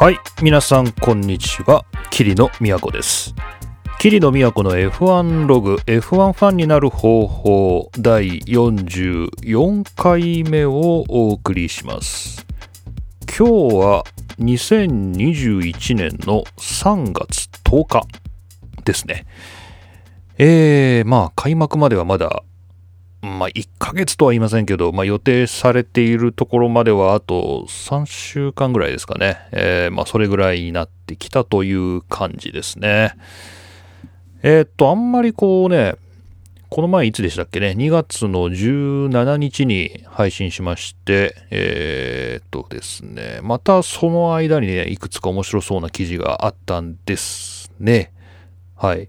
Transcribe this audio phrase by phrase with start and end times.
[0.00, 1.84] はい皆さんこんにちは。
[2.10, 3.34] 桐野都です。
[3.98, 12.46] 桐野都の F1 ログ F1 ファンになる方法第44回目をお送りします。
[13.26, 14.04] 今日は
[14.38, 18.06] 2021年の3月10日
[18.86, 19.26] ですね。
[20.38, 22.42] えー、まあ開幕まではまだ
[23.22, 29.38] まあ、1ヶ月とは言いませんけど、まあ、予定されているところまではあと3週間ぐらいですかね。
[29.52, 33.14] えー、まあ、それぐらいになってきたという感じですね。
[34.42, 35.96] えー、っと、あんまりこうね、
[36.70, 48.12] この前いつでしたっけね、2月の17日に配信しまして、えー、っとですね、またその間にね、いくつか面白そうな記事があったんですね。
[48.76, 49.08] はい。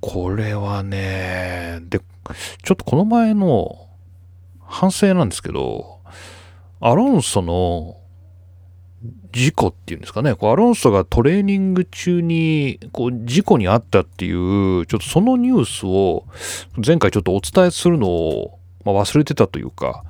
[0.00, 2.00] これはね、で、
[2.62, 3.88] ちょっとこの前の
[4.64, 6.00] 反省なんですけど、
[6.80, 7.96] アロンソの
[9.32, 16.24] 事故っていうんですかね、こうアロンソがトレーニング中にこう事故に遭ったっていう、ちょっとそのニュースを
[16.84, 20.04] 前回ちょっとお伝えするのを、ま、忘れてたというか、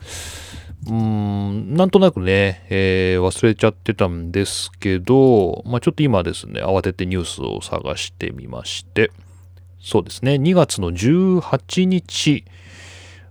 [0.86, 9.10] うーん、なんとなくね、えー、忘れちゃってたんですけど、まあ、ちょっと今ですね、慌ててニュースを探してみまして、
[9.80, 12.44] そうですね、2月の18日、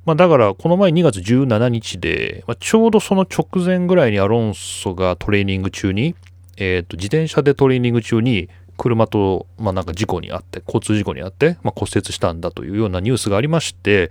[0.05, 6.16] まあ、だからこの前2月17日で、まあ、ちょうどその直前ぐらいにアロンソがトレーニング中に、
[6.58, 14.09] えー、と自転車でトレーニング中に車と、まあ、なんか事故にあって交通事故にあって、まあ、骨折したんだというようなニュースがありまして、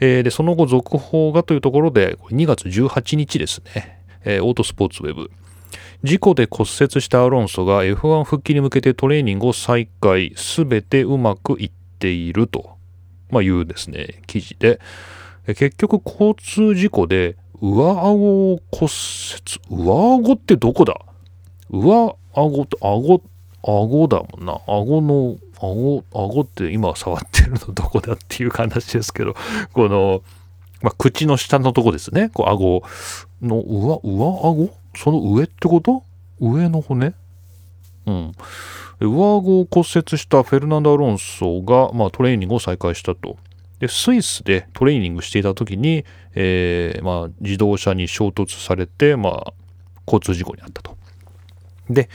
[0.00, 5.30] えー、でその後続報がというところで2月18日ですね、えー、オートスポーツウェブ。
[6.04, 12.76] 事故で骨折したアロンソが F1 復帰に向けてトレーニングを再開、すべてうまくいっていると、
[13.30, 14.80] まあ、いうですね、記事で、
[15.46, 18.90] 結局交通事故で上顎を骨
[19.70, 20.96] 折、上顎ってどこだ？
[21.70, 23.22] 上顎って顎、
[23.62, 24.60] 顎だもんな。
[24.66, 29.36] 顎の、顎、顎って今触ってるのどこだっていう話ですけど、
[29.72, 30.22] この、
[30.82, 32.30] まあ、口の下のとこですね。
[32.34, 32.82] こう顎
[33.40, 34.81] の上、上顎？
[34.96, 36.02] その上ってこと？
[36.40, 37.14] 上の骨？
[38.06, 38.32] うん。
[39.00, 43.36] 上顎を骨折したフェルナンド・アロンソが、まあ、トレーニングを再開したと。
[43.78, 46.04] で、スイスでトレーニングしていた時に、
[46.34, 49.52] えー、まあ、自動車に衝突されて、まあ、
[50.06, 50.96] 交通事故に遭ったと。
[51.90, 52.08] で、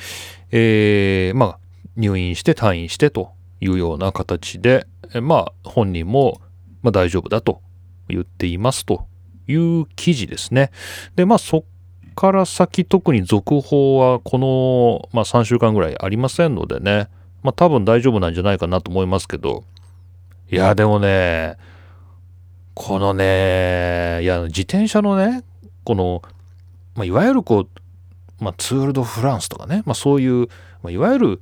[0.52, 1.60] えー、まあ、
[1.98, 4.88] 入院して退院してというような形で、
[5.22, 6.40] まあ、本人も、
[6.84, 7.62] まあ、大丈夫だと
[8.08, 9.08] 言っていますと
[9.48, 10.72] いう記事ですね。
[11.18, 11.66] で、まあ、そ
[12.18, 17.10] から先特に続報はこの、まあ、3週間ぐらいありませんのでね、
[17.44, 19.64] まあ、多分大丈夫なんじゃないかなと思いますけど、
[20.52, 21.58] いや、でもね、
[22.74, 25.44] このね、いや、自転車のね、
[25.84, 26.24] この、
[26.96, 30.48] まあ、いわゆるこう、まあ、ツール・ド・フランスとかね、まあ、そういう、
[30.82, 31.42] まあ、いわゆる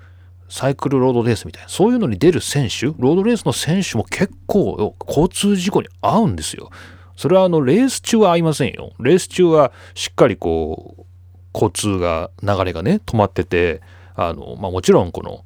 [0.49, 6.69] サイクルロードレースみたいな、そういうのに出る選手、ロードレースの選手も結構交通事故に遭うんですよ。
[7.15, 8.93] それはあのレース中は合いませんよ。
[8.99, 11.05] レース中はしっかりこう
[11.53, 13.81] 交通が流れがね止まってて
[14.15, 15.45] あの、まあ、もちろんこの、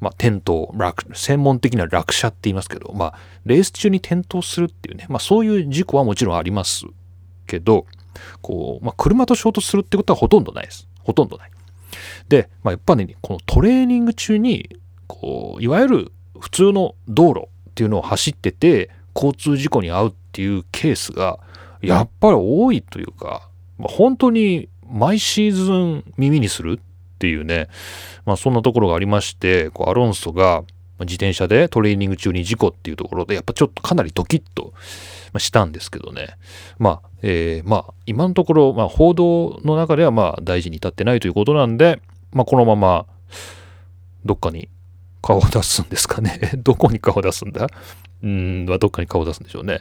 [0.00, 3.14] まあ、転倒落専門的な落車って言いますけど、まあ、
[3.44, 6.86] レース中に転倒するっていうね、まあ、そういう事故はもちろんあります
[7.46, 7.86] けど
[8.40, 10.88] こう、まあ、車と衝突するってことはほとんどないです。
[11.00, 11.50] ほとんどない。
[12.28, 14.76] で、まあ、やっぱねこのトレーニング中に
[15.08, 21.38] こういわゆる普通の道路っていうのを走ってて交通事故に遭うっていうケースが
[21.80, 23.48] やっぱり多いというか、
[23.78, 27.68] まあ、本当に毎シーズン耳にするっていうね、
[28.24, 30.64] まあ、そんなところがありましてこうアロンソが
[31.00, 34.72] 自転車でトレーニング中に事故っていうところでやっぱちょっとかなりドキッと
[35.38, 36.36] したんですけどね。
[36.78, 42.02] まあ、えー、まあ今のところ、まあ、報道の中ではまあ大事に至ってないということなんで、
[42.32, 43.06] まあ、このまま
[44.24, 44.68] どっかに
[45.22, 46.38] 顔を出すんですかね。
[46.58, 47.66] どこに顔を出すんだ？
[48.22, 49.80] うん、はどっかに顔を出すんでしょうね。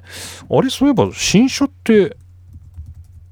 [0.50, 2.16] あれ、そういえば、新車って、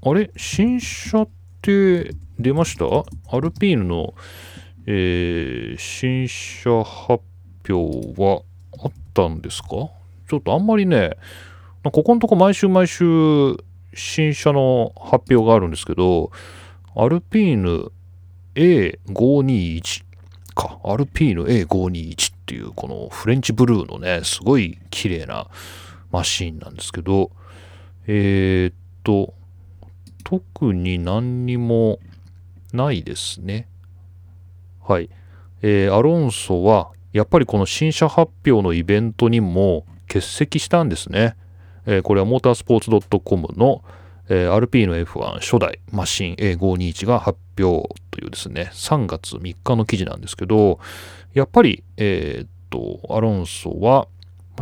[0.03, 1.29] あれ、新車っ
[1.61, 2.85] て出ました？
[2.85, 4.13] アルピーヌの、
[4.85, 7.23] えー、新車発
[7.69, 8.43] 表は
[8.83, 9.69] あったんですか？
[10.29, 11.17] ちょっとあんまりね、
[11.83, 13.57] ここのとこ毎週毎週
[13.93, 16.31] 新車の発表があるんですけど、
[16.95, 17.91] アルピーヌ
[18.55, 20.03] A521
[20.53, 25.47] か、アルピーヌ A521 っていうこのフレンチブルーのね、すごい綺麗な
[26.11, 27.31] マシーンなんですけど、
[28.07, 29.33] えー、っと、
[30.23, 31.99] 特に何にも
[32.71, 33.67] ないですね。
[34.81, 35.09] はい。
[35.61, 41.35] えー、アロンソはやっぱりこの新車発表のイベントにも欠席したんですね。
[41.85, 43.83] えー、これはモータースポーツ .com の、
[44.29, 50.79] えー、RP の F1 初代マシン A521 が発表というですね、3月3日の記事なんですけど、
[51.33, 54.07] やっぱり、えー、っと、アロンソは、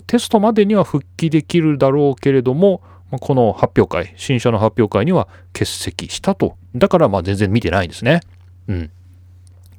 [0.08, 2.82] テストまでには復帰できるだろうけれども、
[3.12, 6.58] この発表会、新車の発表会には欠席したと。
[6.76, 8.20] だからまあ全然見てないんですね。
[8.68, 8.92] うん。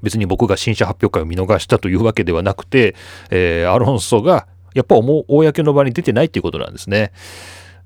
[0.02, 2.94] 別に僕が新車発表会を見逃したというわけではなくて、
[3.30, 7.12] えー、アロンソがやっぱ公の場に出てないっていうことなんですね。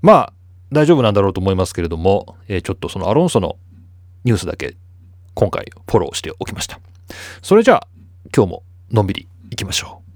[0.03, 0.33] まあ、
[0.73, 3.57] 大丈夫なんだろうと思いますけれども、えー、ちょっとそのアロンソの
[4.25, 4.77] ニュースだけ
[5.35, 6.81] 今回フォローしておきました。
[7.43, 7.89] それじゃあ
[8.35, 10.11] 今日ものんびり行きましょう。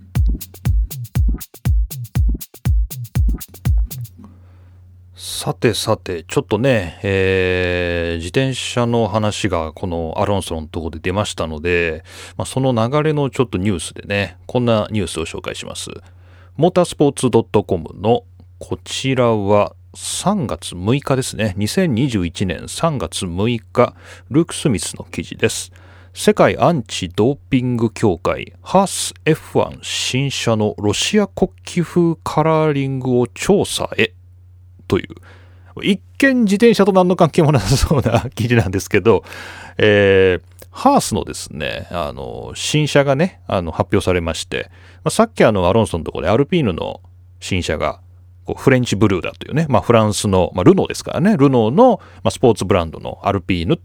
[5.17, 12.05] さてさて、ちょっとね、えー、自転車の話がこのアロンソのところで出ましたので、
[12.37, 15.91] まあ、その流れのちょっとニュースでね、こんなニュースを紹介します。
[16.57, 17.31] モータースポーツ
[17.65, 18.25] .com の
[18.59, 21.55] こちらは3月6日ですね。
[21.57, 23.95] 2021年3月6日、
[24.31, 25.73] ルーク・スミスの記事です。
[26.13, 34.13] 世界アンチドーピング協会ハース F1 新車のロシア国旗風カラーリングを調査へ
[34.87, 39.25] という一見自転車と何の関係もなさそうな記事なんですけど、
[39.77, 44.71] えー、ハースのですね、あの、新車がね、あの、発表されまして、
[45.03, 47.01] まあ、さっきあの、アロンソンのところでアルピーヌの
[47.41, 48.01] 新車が
[48.45, 53.79] こうフレンチブルーだというね、まあ、フランスの、まあ、ルノーですからね、ルノーの、まあ、スポーツブランドのアルピーヌっ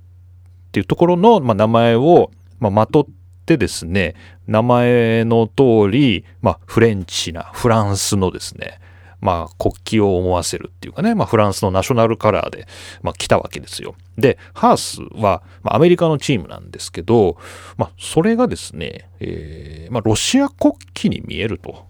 [0.71, 3.05] ていうところの、まあ、名前を、まあ、まとっ
[3.45, 4.15] てですね、
[4.47, 8.79] 名前の通り、まあ、フレンチな、フランスのですね、
[9.21, 12.67] まあ、国旗を思わせるっていうかね、まあ、フランスのナショナルカラーで、
[13.01, 13.95] まあ、来たわけですよ。
[14.17, 17.37] で、ハースは、まあ、アメリカのチームなんですけど、
[17.77, 21.88] まあ、それがですね、えー、まあ、ロシア国旗に見えると。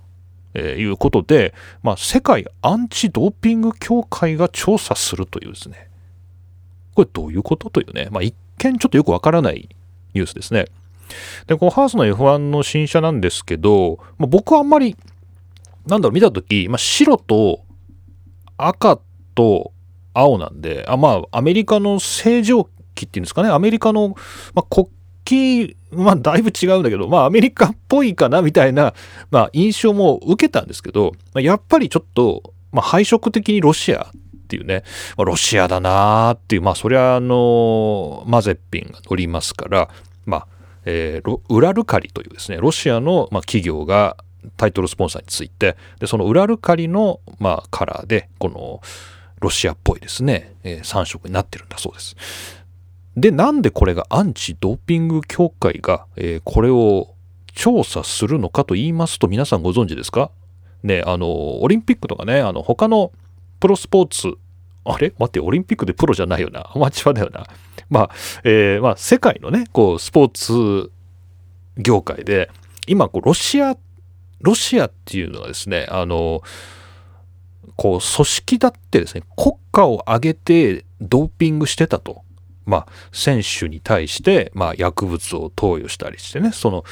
[0.54, 1.54] えー、いうことで、
[1.84, 5.90] まあ、世界アンチドーピング協会が調査するというですね、
[6.96, 9.70] これどういうことというね、まあ、一見ちょっとよくわからない
[10.14, 10.66] ニュースですね。
[11.48, 14.96] で、このハースの F1 の新車なんですけど、まあ、僕はあんまり、
[15.88, 17.62] なんだろう、見たとき、まあ、白と
[18.58, 19.00] 赤
[19.36, 19.72] と
[20.14, 24.16] 青なんで、あまあ、アメリカの正常期っていうんですかね、アメリカの、
[24.54, 24.90] まあ、国
[25.30, 28.94] 旗まあ、だいぶ違うんだけど、まあ、アメリカっぽいかな、みたいな、
[29.32, 34.12] まあ、印象も受けたんですけど、やっぱりちょっと、まあ、配色的にロシアっ
[34.48, 34.84] ていうね、
[35.18, 39.90] まあ、ロシアだなーっていう、まあ、そりゃ、あの、マゼッピンが乗りますから、
[40.26, 40.48] まあ、
[40.86, 44.18] えー、ウラルカリというですね、ロシアの、まあ、企業が
[44.58, 48.82] タイトルスポンサーについて、で、そのウラルカリの、まあ、カラーで、この、
[49.40, 52.16] ロシアっぽいですね、えー、3色になってるんだそうです。
[53.20, 57.14] で、なんでこれがアンチドーピング協会が、えー、これを
[57.54, 60.32] 調査するのかと言いますと、皆さんご存知ですか？
[60.84, 63.12] ね、あの、オリンピックとかね、あの、他の
[63.60, 64.38] プロスポーツ、
[64.86, 65.14] あれ？
[65.20, 66.72] 待って、オリンピックでプロじゃないよな。
[66.74, 67.46] アマチュアだよな。
[67.90, 68.10] まあ、
[68.46, 70.92] えー、まあ、世界のね、こう、スポーツ
[71.78, 72.50] 業界で、
[72.88, 73.76] 今、こう、ロシア、
[74.40, 76.42] ロシアっていうのはですね、あの、
[77.76, 82.24] こう、組織だってですね、国家を挙げてドーピングしてたと。
[82.70, 86.86] まあ、選手に対して、まあ、薬物を投与したりしてね、その、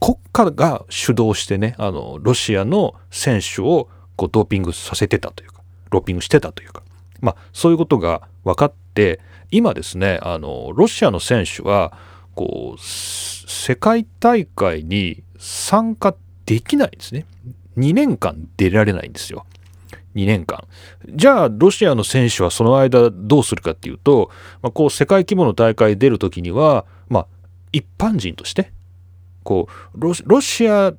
[0.00, 5.60] 国家が主導してね、あの、ロシアの選手をこうドーピングさせてたというか、
[5.90, 6.82] ドーピングしてたというか、
[7.20, 9.20] まあ、そういうことが分かって、
[9.50, 11.92] 今ですね、あの、ロシアの選手は、
[12.34, 16.14] こう、世界大会に参加
[16.46, 17.26] できないんですね。
[17.76, 19.44] 2年間出られないんですよ。
[20.14, 20.64] 2年間。
[21.08, 24.30] じゃあ、ロシアの選手はその間どうするかっていうと、
[24.62, 27.26] まあ、こう、世界規模の大会出るときには、まあ、
[27.72, 28.72] 一般人として、
[29.42, 30.92] こうロ、ロシア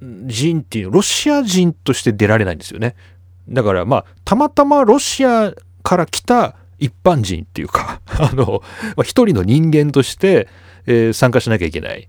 [0.00, 2.94] 人っていう、ロシア人として出られないんですよね。
[3.48, 8.62] だから、まあ、たまたまロシアから来た一般人っていうか、 あの、
[8.96, 10.48] まあ、一人の人間として、
[10.86, 12.08] えー、参加しなきゃいけない。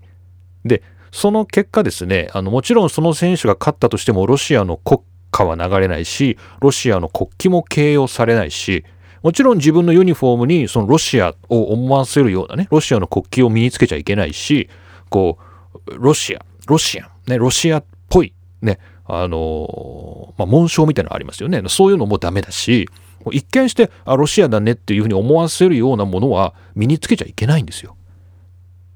[0.64, 5.00] で、その結果ですね、あの、もちろんその選手が勝ったとしても、ロシアの国
[5.32, 8.84] 歌は流れないし、ロシアの国旗も掲揚されないし、
[9.22, 14.68] もちろん自分のユニフォームにそのロシアを思わせるようなね、ロシアの国旗を身につけちゃいけないし、
[15.08, 15.38] こ
[15.86, 21.62] う、ロシア、ロシア、ね、ロシアっぽい、ね、あのまあ、紋章みたいなのありますよね。
[21.68, 22.88] そういうのもダメだし、
[23.30, 27.96] 一見して、あ、ロシアだねっていうふうに思わせるようなものは身につけちゃいけないんですよ。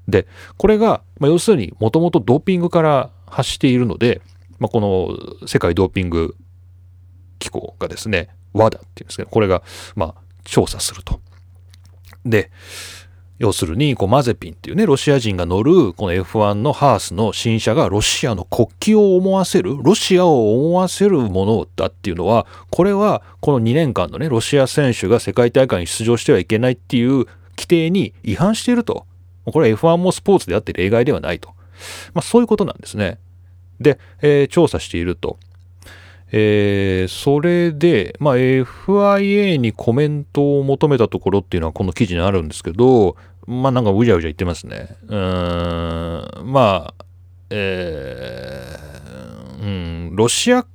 [0.07, 0.27] で、
[0.57, 4.21] これが、まあ、要するにもともとドーピングから発しているので、
[4.59, 4.79] まあ、こ
[5.41, 6.35] の世界ドーピング
[7.39, 9.63] 機構がですね、WADA っていうんですけど、これが、
[9.95, 11.19] まあ、調査すると。
[12.25, 12.51] で、
[13.39, 29.05] 要するにこうマゼピンっていうねロシア人が乗るこの F1 のハースの新車がロシアの国旗を思わせるロシアを思わせるものだっていうのはこれはこの2年間のねロシア選手が世界大会に出場してはいけないっていう規定に違反していると。
[29.45, 31.51] これは F1 もスポーツであって例外ではないと、
[32.13, 33.17] まあ、そういうことなんですね。
[33.79, 35.37] で、えー、調査していると
[36.31, 43.15] えー、それで、まあ、FIA にコメントを求めたところっていうのはこの記事にあるんですけど、
[43.45, 44.97] まあなんかうじゃうじゃ言ってますね。
[45.07, 47.05] うん、まあ、
[47.49, 49.65] えー、う
[50.11, 50.67] ん、ロシアっ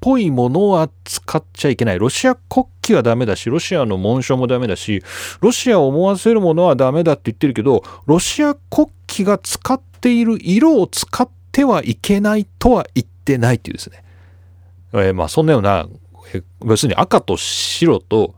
[0.00, 2.00] ぽいものは使っちゃいけない。
[2.00, 5.04] ロシア国旗はダメだし、ロシアの紋章もダメだし、
[5.40, 14.04] ロシアを思わせるものはダメだって言ってるけど、ロシア国旗が使っている色を使ってはいけないとは言ってないっていうですね。
[14.92, 15.88] えー、まあそんなような、
[16.34, 18.34] え要するに赤と白と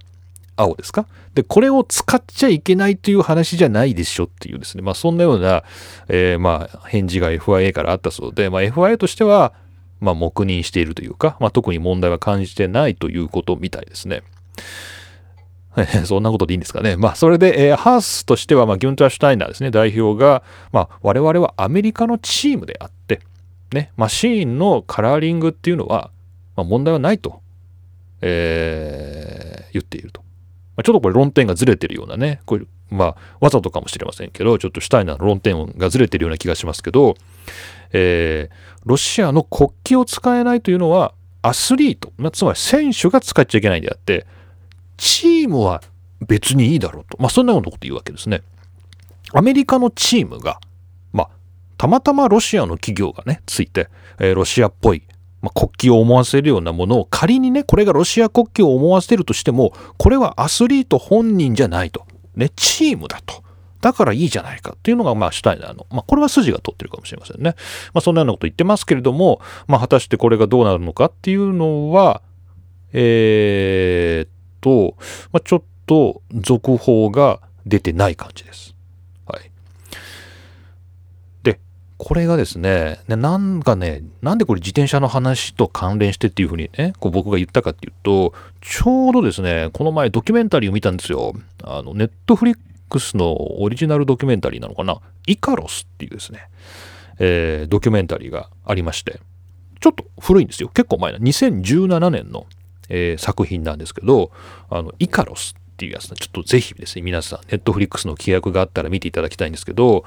[0.55, 1.09] 青ですか？
[1.35, 5.65] で、これを使っちゃいけないという話じゃないでしょっていうですね、まあそんなような、
[6.07, 9.53] えー、まあ返事が FIA からあったそうで、まあ FIA としては、
[9.99, 14.23] まあ黙認しているというか、まあ特に問題は感じてないということみたいですね。
[16.05, 16.97] そんなことでいいんですかね。
[16.97, 20.43] まあ、それで、えー、ハースとしては、まあ、ギュンター・シュタイナーですね、代表が、
[20.73, 23.21] まあ、我々はアメリカのチームであって、
[23.73, 26.11] ね、マシーンのカラーリングっていうのは、
[26.57, 27.41] まあ、問題はないと、
[28.21, 30.23] えー、言っていると。
[30.77, 37.17] まあ、ちょっとこれ論点がずれてるようなね、これ、まあ、わざとかもしれませんけど、ちょっとシュタイナーの論点がずれてるような気がしますけど、
[37.93, 38.55] えー、
[38.85, 44.27] ロシアの国旗を使えないというのは、アスリート、まあ、つまり選手が使っちゃいけないんであって、
[44.99, 45.83] チームは
[46.27, 47.17] 別にいいだろうと。
[47.19, 48.43] まあ、そんなようなこと言うわけですね。
[49.33, 50.61] アメリカのチームが、
[51.13, 51.29] まあ、
[51.79, 53.89] たまたまロシアの企業がね、ついて、
[54.19, 55.03] えー、ロシアっぽい
[55.41, 63.47] まあ、国旗を思わせるようなものを仮にねこれがロシア国旗を思わせるとしてもこれはアスリート本人じゃないと、ね、チームだと。
[63.81, 67.55] だからいいじゃないかっていうのが、まあ、シュタイナーの、まあ、これは筋が通ってるかもしれませんね。
[67.95, 72.23] まあ、そんなようなこと言ってますけれども、まあ、果たしてこれがどうなるのかっていうのは、
[72.93, 74.97] えー、っと、
[75.33, 78.75] まあ、ちょっと続報が出てない感じです。
[79.27, 79.51] はい。
[81.43, 81.61] で
[81.97, 91.35] これがですね、なんかね、なんでこれ自転車の話と関連してっていうふうにね、こう僕が言ったかっていうと、ちょうどですね、この前ドキュメンタリーを見たんですよ。
[91.63, 96.49] あの、ネットフリックスのオリジナルドキュメンタリーなのかな、イカロスっていうですね、
[97.19, 99.21] えー、ドキュメンタリーがありまして、
[99.81, 100.69] ちょっと古いんですよ。
[100.69, 102.47] 結構前な、2017年の、
[102.89, 104.31] えー、作品なんですけど、
[104.71, 110.05] あの、イカロスっていうやつちょっとぜひですね、皆さん、ネットフリックスの規約があったら見ていただきたいんですけど、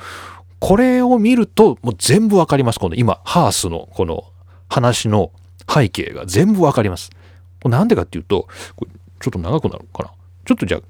[0.59, 2.79] これを見ると、もう全部わかります。
[2.79, 4.25] この今、ハースのこの
[4.69, 5.31] 話の
[5.67, 7.09] 背景が全部わかります。
[7.65, 10.11] なんでかっていうと、これちょっと長くなるかな。
[10.45, 10.81] ちょっとじゃあ、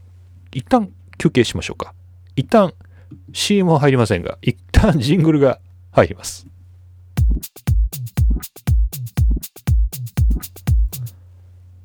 [0.51, 1.93] 一旦休憩しましょうか。
[2.36, 2.74] 一旦
[3.33, 5.60] CM は入りませんが、一旦ジングルが
[5.91, 6.48] 入ります。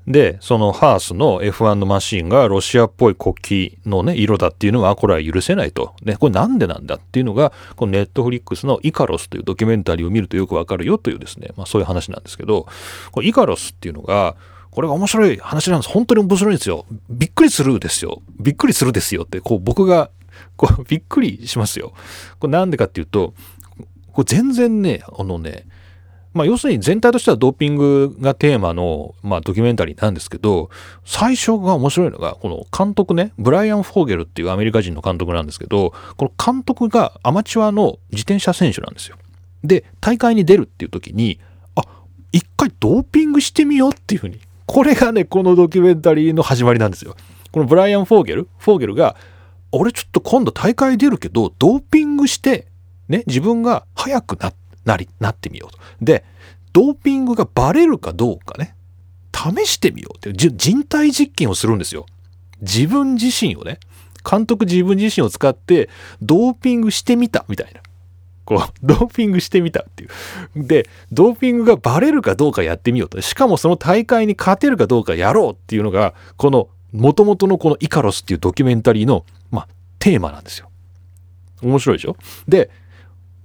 [0.07, 5.95] で、そのハースの F1 のマシンがロシアっぽい国旗のね、色だっていうのは、これは許せないと。
[6.03, 12.67] ね、これなんでなんだっていうのが、このネットフリックスのイカロスというドキュメンタリーを見るとよくわかるよというですね、まあそういう話なんですけど、
[13.11, 14.37] これイカロスっていうのが、
[14.71, 15.93] これが面白い話なんです。
[15.93, 16.85] 本当に面白いんですよ。
[17.09, 18.23] びっくりするですよ。
[18.39, 20.11] びっくりするですよって、こう僕が、
[20.57, 21.95] こうびっくりしますよ。
[22.39, 23.35] これなんでかっていうと、
[24.13, 25.67] これ全然ね、あのね、
[26.37, 30.71] まあ、要するに全体としてはドーピングがテーマの、まあ、ドキュメンタリーなんですけど、
[31.05, 39.17] 最初が面白いのが、この監督ね、ブライアン・フォーゲルっていうアメリカ人の監督なんですけど、この監督がアマチュアの自転車選手なんですよ。
[39.65, 41.41] で、大会に出るっていう時に、
[41.75, 41.83] あ、
[42.33, 44.39] 一回ドーピングしてみようっていうふうに。
[44.67, 47.17] これがね、このドキュメンタリーの始まりなんですよ。
[47.53, 49.17] このブライアン・フォーゲル、フォーゲルが、
[49.73, 52.67] 俺ちょっと今度大会出るけど、ドーピングして、
[53.09, 55.79] ね、自分が速くなって、なり、なってみようと。
[56.01, 56.25] で、
[56.73, 58.75] ドーピングがバレるかどうかね、
[59.35, 62.07] 試してみようって人体実験をするんですよ。
[62.63, 63.79] 自分自身をね、
[64.29, 65.91] 監督自分自身を使って
[66.23, 67.81] ドーピングしてみたみたいな。
[68.45, 70.65] こう、 ドーピングしてみたっていう。
[70.67, 73.21] で、ドーピングがバレるかどうかやってみようと。
[73.21, 80.71] しかもその大会に勝てるかどうかやろうっていうのが、この元々のこのイカロスっていうドキュメンタリーの、まあ、テーマなんですよ。
[81.63, 82.17] 面白いでしょ？
[82.47, 82.71] で、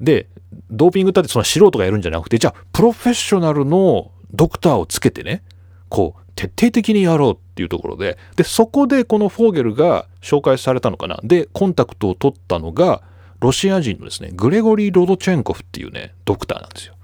[0.01, 0.27] で、
[0.70, 5.43] ドーピングだってその素人がやるんじゃなくて、じゃあ、プロフェッショナルのドクターをつけてね、
[5.89, 11.20] こう、徹底的にやろうっていうところで、で、そこでこのフォーゲルが紹介されたのかな。
[11.24, 13.03] で、コンタクトを取ったのが、
[13.39, 16.96] ロシア人のですね、グレゴリー・ロドチェンコフっていうね、ドクターなんですよ。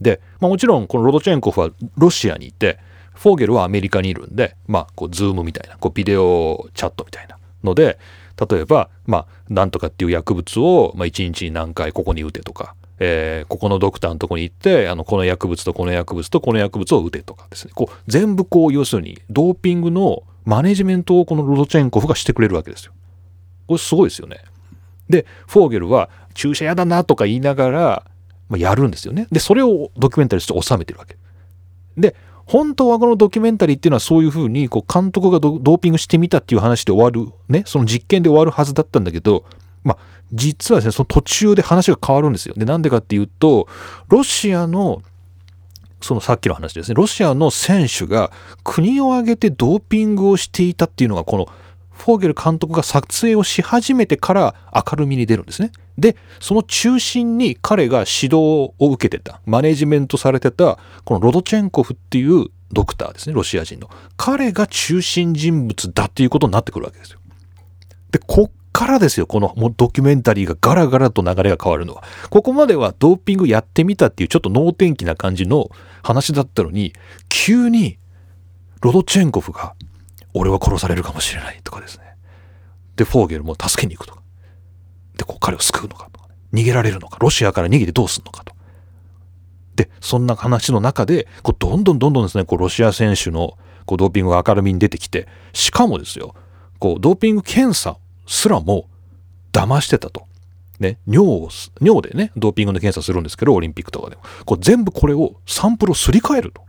[0.00, 2.78] で、まあ、もちろんこのロドチェンコフはロシアにいて、
[3.14, 7.98] フォーゲルはアメリカにいるんで、まあ、こう、ズームみたいな、こう、ビデオチャットみたいなので、
[8.46, 22.92] 例えば、まあ、なんとかっていう薬物を、まあ、1日に何回ここに打てとか、えー、ここのドクターのとこに行ってあのこの薬物とこの薬物とこの薬物を打てとかですねこう全部こう要するにドーピングのマネジメントをこのロドチェンコフがしてくれるわけですよ。
[23.66, 24.42] これすごいですよね。
[25.08, 28.04] でフォーゲルは注射やだなとか言いながら、
[28.48, 29.26] まあ、やるんですよね。
[29.30, 31.16] でそれをドキュメンタリーとして収めてるわけ。
[31.96, 32.14] で
[32.52, 39.46] 本当はこのドキュメンタリーっていうのはそういうふうにこう監督がドーピングしてみたっていう話で終わるねその実験で終わるはずだったんだけど
[39.84, 39.98] まあ
[40.34, 42.54] 実はですねその途中で話が変わるんですよ。
[42.54, 43.68] でなんでかっていうと
[44.08, 45.00] ロシアの
[46.02, 48.30] そのさっきの話ですねロシアの選手が
[48.64, 51.48] 国を挙げてドーピングをしていたっていうのがこの
[51.92, 55.70] フォーゲル監督が撮影をし始めてから明るみに出るんですね。
[55.98, 63.90] で、その中心に彼が指導を受けてた、マネジメントされてた、このロドチェンコフっていうドクターですね、ロシア人の。
[64.16, 67.18] 彼が中心人物だっていうことになってくるわけですよ。
[68.10, 72.02] で、こっからですよ、このドキュメンタリーがガラガラと流れが変わるのは。
[72.30, 75.70] ここまではドーピングやってみたっていうちょっと能天気な感じの
[76.02, 76.94] 話だったのに、
[77.28, 77.98] 急に
[78.80, 79.74] ロドチェンコフが
[80.34, 82.04] 俺は殺されるかもしれないとかですね。
[82.96, 84.22] で、フォーゲルも助けに行くとか。
[85.16, 88.54] で、こう彼を救うのかとか、ね、逃げられるのか、ロシアから逃げてどうすんのかと。
[89.74, 96.34] で、そんな話の中で、こうどんどんどんどんですね、こうロシア選手のこうドーピングが明るみに出てきて、しかもですよ、
[96.78, 98.88] こうドーピング検査すらも
[99.52, 100.26] 騙してたと。
[100.78, 101.48] ね、尿を、
[101.80, 104.22] 尿でね、ドーピングの検査するんですけど、オリンピックとかでも。
[104.44, 106.62] こう全部これをサンプルをすり替えると。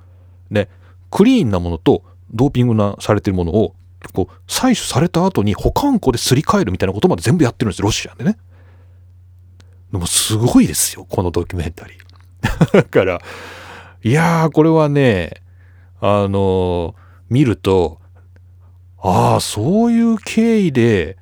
[0.51, 0.69] ね、
[1.09, 2.03] クリーンなものと
[2.33, 3.75] ドーピングなされてるものを
[4.13, 8.37] こう採取された後に保管庫ですり替えるみたいなことまで全部やってるんですロシアでね。
[9.91, 12.73] でもすごいですよこのドキュメンタリー。
[12.73, 13.21] だから
[14.03, 15.41] いやーこれはね
[16.01, 16.95] あの
[17.29, 17.99] 見ると
[19.01, 21.17] ああそういう経緯で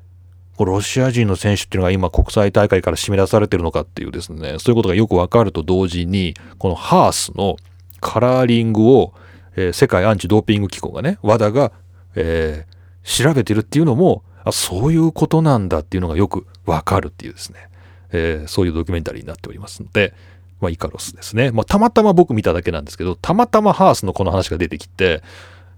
[0.65, 7.57] ロシア人の選手っていうのが今国際大会から締め出されてるのかっていうですねそういうことがよくわかると同時にこのハースの
[7.99, 9.13] カラーリングを
[9.55, 11.71] えー、世界アンチドーピング機構がね、WADA が、
[12.15, 17.69] えー、調べてるっていうのも、あ、そういうことなんだっていうのがよくわかるっていうですね、
[18.11, 20.13] えー、そういうドキュメンタリーになっておりますので、
[20.59, 21.51] まあ、イカロスですね。
[21.51, 25.23] まあ、たまたま僕見ただけなんですけど、たまたまハースのこの話が出てきて、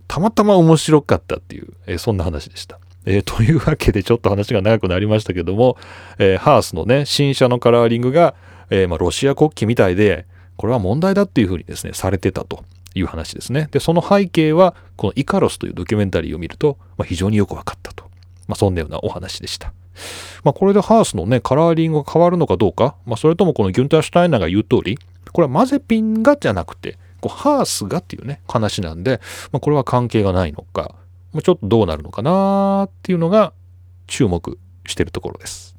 [0.07, 2.79] たまたま面白かったっていう、えー、そんな話でした。
[3.05, 5.77] えー、というわけでちょっと話が長くなりましたけども、
[6.19, 8.35] えー、ハースのね、新車のカラーリングが、
[8.69, 10.25] えー、まあ、ロシア国旗みたいで、
[10.57, 12.63] これは問題だっていうふうにですね、されてたと。
[12.95, 13.67] いう話ですね。
[13.71, 18.05] で、その背景は、このイカロスというドキュメンタリーを見ると、まあ、非常によく分かったと。
[18.47, 19.73] まあ、そんなようなお話でした。
[20.43, 24.97] まあ、これでハースのね、カラーリングが変わるのかどうか、まあ、それともこのギュンター・シュタイナーが言う通り、
[25.31, 30.95] これはマゼピンがじゃなくて、こうハースがっていうね、話なんで、まあ、これは関係がないのか、
[31.31, 33.53] まあ、ちょっとどうなるのかなっていうのが
[34.07, 35.75] 注目してるところです。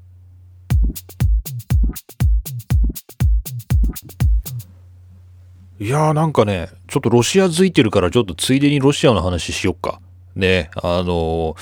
[5.81, 10.01] いやーなんかね、ちょっとロシアづいてるからちょっとついでにロシアの話しよっか。
[10.37, 11.57] ね、あのー、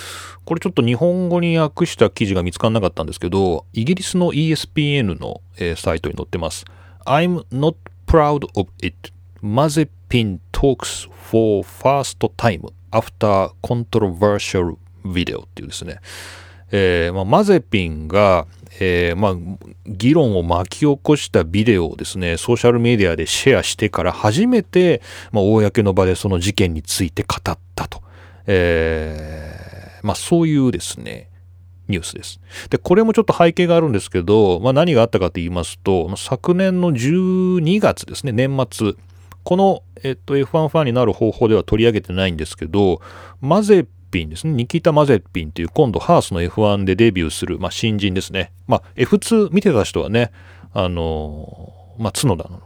[0.44, 6.66] これちょっと日本語に訳した記事が見つからなかったんですけど、イギリスの ESPN の、えー、サイトに載ってます。
[7.06, 7.74] I'm not
[8.06, 9.12] proud of it.
[9.42, 16.00] Mazepin talks for first time after controversial video っていうですね。
[16.72, 18.46] えーまあ、マゼピンが、
[18.80, 19.34] えー、まあ、
[19.86, 28.02] 議論を巻き起こしたビデオをですね、ソーシャルメディアでシェアしてから初めて、まあ、公の場でその事件について語ったと。
[28.46, 31.28] えー、まあ、そういうですね、
[31.88, 32.40] ニュースです。
[32.70, 38.94] で、これもちょっと背景があるんですけど、まあ、何があったかと言いますと、昨年の12月ですね、年末、
[39.44, 43.00] この、えっと、F1 ファンになる方法では取り上げてないんですけど、
[43.40, 44.52] マゼピンですね。
[44.52, 48.52] ニキータ・マゼッピンっていう今度ハースの F1 でデビューする、まあ、新人ですね。
[48.68, 50.30] まあ、F2 見てた人はね、
[50.72, 52.62] あのまあ、角田の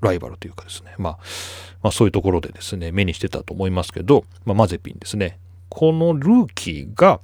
[0.00, 1.18] ライバルというかですね、まあ、
[1.82, 5.38] まあ、そういうところでですね、目にしてたと思いますけど、まあ、マゼピンですね。
[5.68, 7.20] このルーキーが、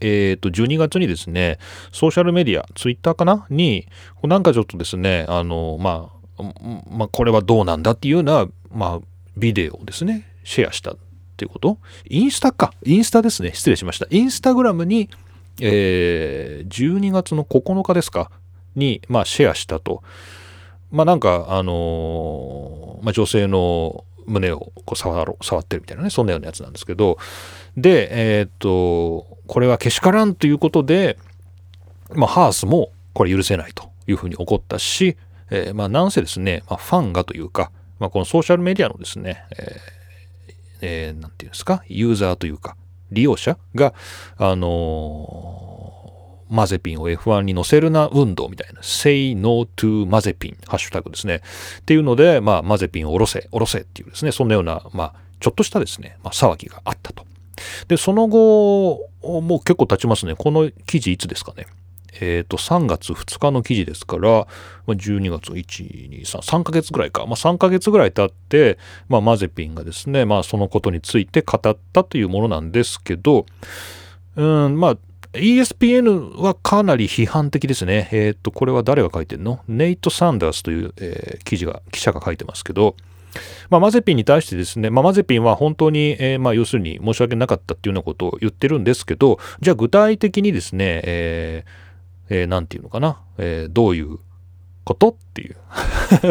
[0.00, 1.58] えっ、ー、と、12月にですね、
[1.92, 3.46] ソーシャルメディア、ツイッターかな？
[3.50, 3.86] に、
[4.22, 6.42] なんかちょっとですね、あの、まあ、
[6.90, 9.00] まあ、これはどうなんだっていうような、まあ、
[9.36, 10.96] ビデオをですね、シェアした
[11.42, 11.78] ていうこと？
[12.08, 12.72] インスタか。
[12.84, 13.50] インスタですね。
[13.52, 14.06] 失礼しました。
[14.10, 15.10] インスタグラムに、
[15.60, 18.30] えー、12月の9日ですか？
[18.76, 20.02] に、まあ、シェアしたと。
[20.92, 27.18] まあ、なんか、あのー、まあ、女性の胸をこう触ろ触ってるみたいなね、そんなようなやつなんですけど、
[27.76, 31.18] で、えー、っと、これはけしからんということで、
[32.14, 35.16] まあ、ハースもこれ許せないというふうに怒ったし、
[35.50, 40.01] えー、まあ、なんせですね、まあ、ファンがというか、まあ、このソーシャルメディアのですね、えー
[40.82, 42.76] えー、て言うんですか、ユーザーというか、
[43.10, 43.94] 利用者が、
[44.36, 45.98] あの
[46.52, 51.40] マゼピンを F1 に乗せるな運動みたいな Say No to マゼピンハッシュタグですね。
[51.80, 57.24] っていうので、まあ、マゼピンを下ろせ下ろせっていうですねそんなような、まあ、ちょっとしたですね、まあ、騒ぎがあったと。
[57.88, 60.34] でその後もう結構経ちますね。
[60.36, 61.66] この記事いつですかね？
[62.20, 64.46] え、ー、と、3月2日の記事ですから、
[64.86, 67.26] 12月1、2、3、3ヶ月ぐらいか。
[67.26, 73.46] まあ、3ヶ月ぐらい経って、まあ、マゼピンがですね、まあ、そのことについて語ったというものなんですけど、
[74.36, 74.96] うん、まあ、
[75.34, 78.08] ESPN はかなり批判的ですね。
[78.12, 79.60] えっ、ー、と、これは誰が書いてんの？
[79.66, 82.96] ネイト・サンダースという、えー、記事が、記者が書いてますけど、
[83.70, 91.91] まあ、マゼピンに対してですね、まあ、マゼピンは本当に、えー、まあ、要するに申し訳なかったっていうようなことを言ってるんですけど、じゃあ具体的にですね、えー、
[92.28, 94.18] えー、ていうのかな、えー、どういう
[94.84, 95.10] こと？
[95.10, 95.56] っていう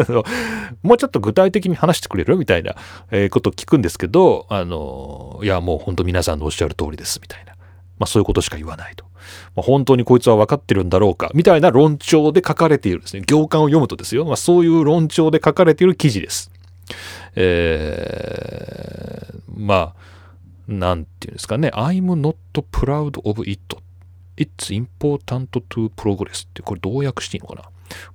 [0.82, 2.36] もうちょっと具体的に話してくれる？
[2.36, 2.76] みたいな、
[3.10, 7.54] え、ことを聞くんですけど、あの、いや、もう本当皆さんのおっしゃる通りです、みたいな。
[7.98, 9.04] まあ、そういうことしか言わないと。
[9.54, 16.50] まあ、本当にこいつは分かってるんだろうか、みたいな論調で書かれているですね、行間を読むとですよ、まあ、そういう論調で書かれている記事です。
[17.36, 20.02] えー、まあ、
[20.68, 22.36] なんていうんですかね、I'm not
[22.70, 23.76] proud of it.
[24.36, 27.62] It's important to progress ってこれどう訳していいのかな？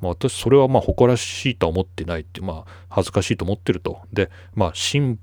[0.02, 4.02] まあ、私それはまあ誇らしいとは思ってないってまあ恥ずかしいと思ってると。
[4.12, 5.20] でまあ進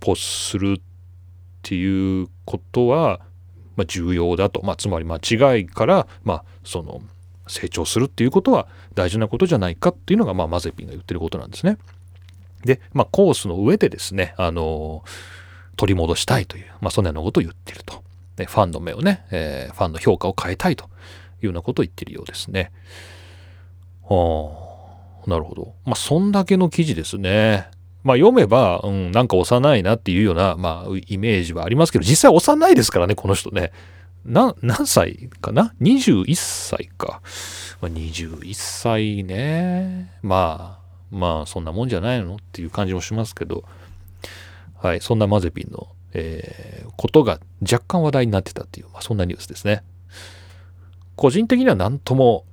[0.00, 0.82] 歩するっ
[1.62, 3.20] ていうことは
[3.76, 7.00] まあ、重要だと、まあ、つまり間違いから、まあ、その
[7.46, 11.78] 成長するっていうことは大事なことじゃないかっていうのが、まあ、マゼピンが言ってることなんですね。
[12.64, 15.04] で、まあ、コースの上でですね、あの
[15.76, 18.02] 取り戻したいという、まあ、そんなようなことを言ってると。
[18.46, 20.88] ファンの目をね、えー、ファンの評価を変えたいとい
[21.42, 22.72] うようなことを言ってるようですね。
[24.08, 25.74] はあ、なるほど。
[25.84, 27.68] まあ、そんだけの記事ですね。
[28.04, 33.72] まあ、読めば、うん、なんか幼いなっていうような、まあ、イメージはありますけど、実際幼いですからね、この人ね。
[34.24, 37.20] な、何歳かな ?21 歳か。
[37.80, 40.12] まあ、21歳ね。
[40.22, 42.36] まあ、まあ、そんなもんじゃないの？
[42.36, 43.64] っていう感じもしますけど、
[44.80, 49.82] はい、そんなマゼピンの、えー、ことが若干話題になってたっていう、まあ、そんなニュースですね。
[51.16, 52.44] 個人的には何とも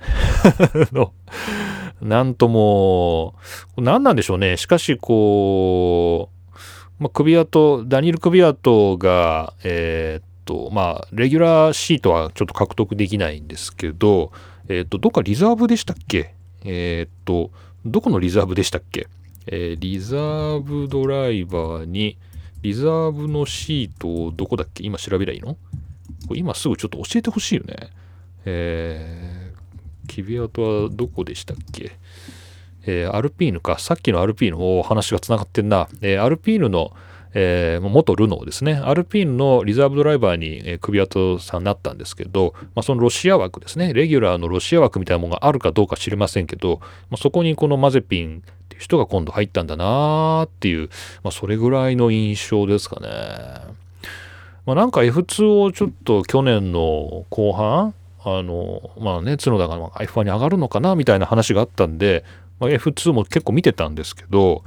[0.92, 1.12] の
[2.00, 3.34] なんとも、
[3.76, 4.58] 何なんでしょうね。
[4.58, 14.30] しかし、こう、まあ、クビアト、ダニエル・クビアトが、えー、っと、まあ、レギュラーシートはちょっと獲得できないんですけど、
[14.68, 16.34] えー、っと、どっかリザーブでしたっけ？
[16.64, 17.50] えー、っと、
[17.84, 19.08] どこのリザーブでしたっけ？
[19.46, 22.18] えー、リザーブドライバーに、
[22.66, 24.82] リザーブのシートをどこだっけ？
[24.82, 25.56] 今調べりゃいいの？
[26.26, 27.90] これ今すぐちょっと教えてほしいよね。
[28.44, 29.56] えー
[30.08, 31.92] キビアトはどこでしたっけ？
[32.86, 33.78] えー、アルピーヌか。
[33.78, 35.88] さっきのアルピーヌ、お話がつながってんな。
[36.00, 36.92] えー、アルピーヌの、
[37.38, 38.80] えー、元ルノーですね。
[38.82, 43.92] アルピーヌのリザーブドライバーに、えー、首跡さんになったんですけど、まあ、そのロシア枠ですね。
[43.92, 46.78] レギュラーのロシア枠みたいなものがあるかどうか知りませんけど、
[47.10, 50.88] まあ、そこにこのマゼピンっていう人が今度入ったんだなーっていう、
[51.22, 53.08] まあ、それぐらいの印象ですかね。
[54.64, 57.92] まあ、なんか F2 をちょっと去年の後半、
[58.24, 62.24] あの、まあね、角田が F1 に上がるのかなみたいな話があったんで、
[62.60, 64.64] まあ、F2 も結構見てたんですけど、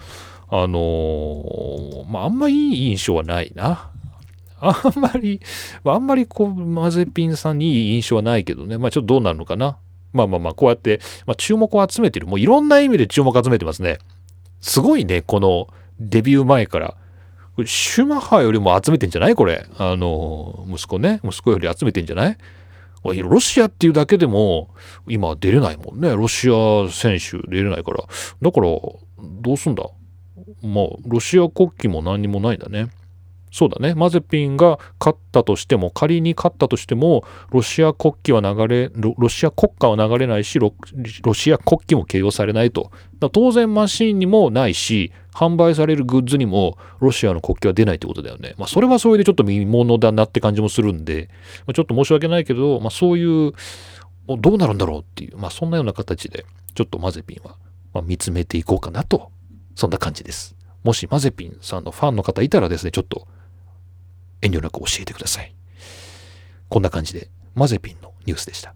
[0.51, 3.91] あのまあ、あんまいい印象はないな。
[4.61, 5.39] あんまり、
[5.85, 8.77] あんまりこう、マゼピンさんにいい印象はないけどね。
[8.77, 9.77] まあちょっとどうなるのかな。
[10.11, 12.25] まあまあまあ、こうやって、まあ、注目を集めてる。
[12.25, 13.99] もういろんな意味で注目を集めてますね。
[14.59, 15.67] すごいね、この
[15.99, 16.95] デビュー前から。
[17.65, 19.35] シュマハよりも集めてんじゃない？
[19.35, 19.65] これ。
[19.77, 21.19] あの、息子ね。
[21.23, 22.37] 息子より集めてんじゃない
[23.03, 24.69] ロシアっていうだけでも
[25.07, 26.13] 今出れないもんね。
[26.15, 27.99] ロシア選手出れないから。
[28.41, 28.67] だから、
[29.41, 29.83] どうすんだ？
[30.61, 32.89] まあ、ロシア国旗も何にもないんだね。
[33.51, 33.95] そうだね。
[33.95, 40.73] マゼピンが勝ったとしても、仮に勝ったとしても、ロシア国旗は流れ、ロシア国家は流れないしロ、
[41.23, 42.91] ロシア国旗も形容されないと。
[43.31, 48.53] 当然マシンにもないし、販売されるグッズにもロシアの国旗は出ないってことだよね。
[48.57, 51.29] まあ、それはそれでちょっと見ものだなって感じもするんで、
[51.65, 53.53] まあ、ちょっと申し訳ないけど、まあ、そういう、
[54.27, 57.55] どうなるんだろうっていう、まあ、そんなような形で、ちょっとマゼピンは、
[57.93, 59.31] ま見つめていこうかなと、
[59.79, 60.57] そんな感じです。
[60.83, 63.29] もしマゼピンさんのファンの方いたらですね、ちょっと
[64.41, 65.55] 遠慮なく教えてください。
[66.67, 68.75] こんな感じで、マゼピンのニュースでした。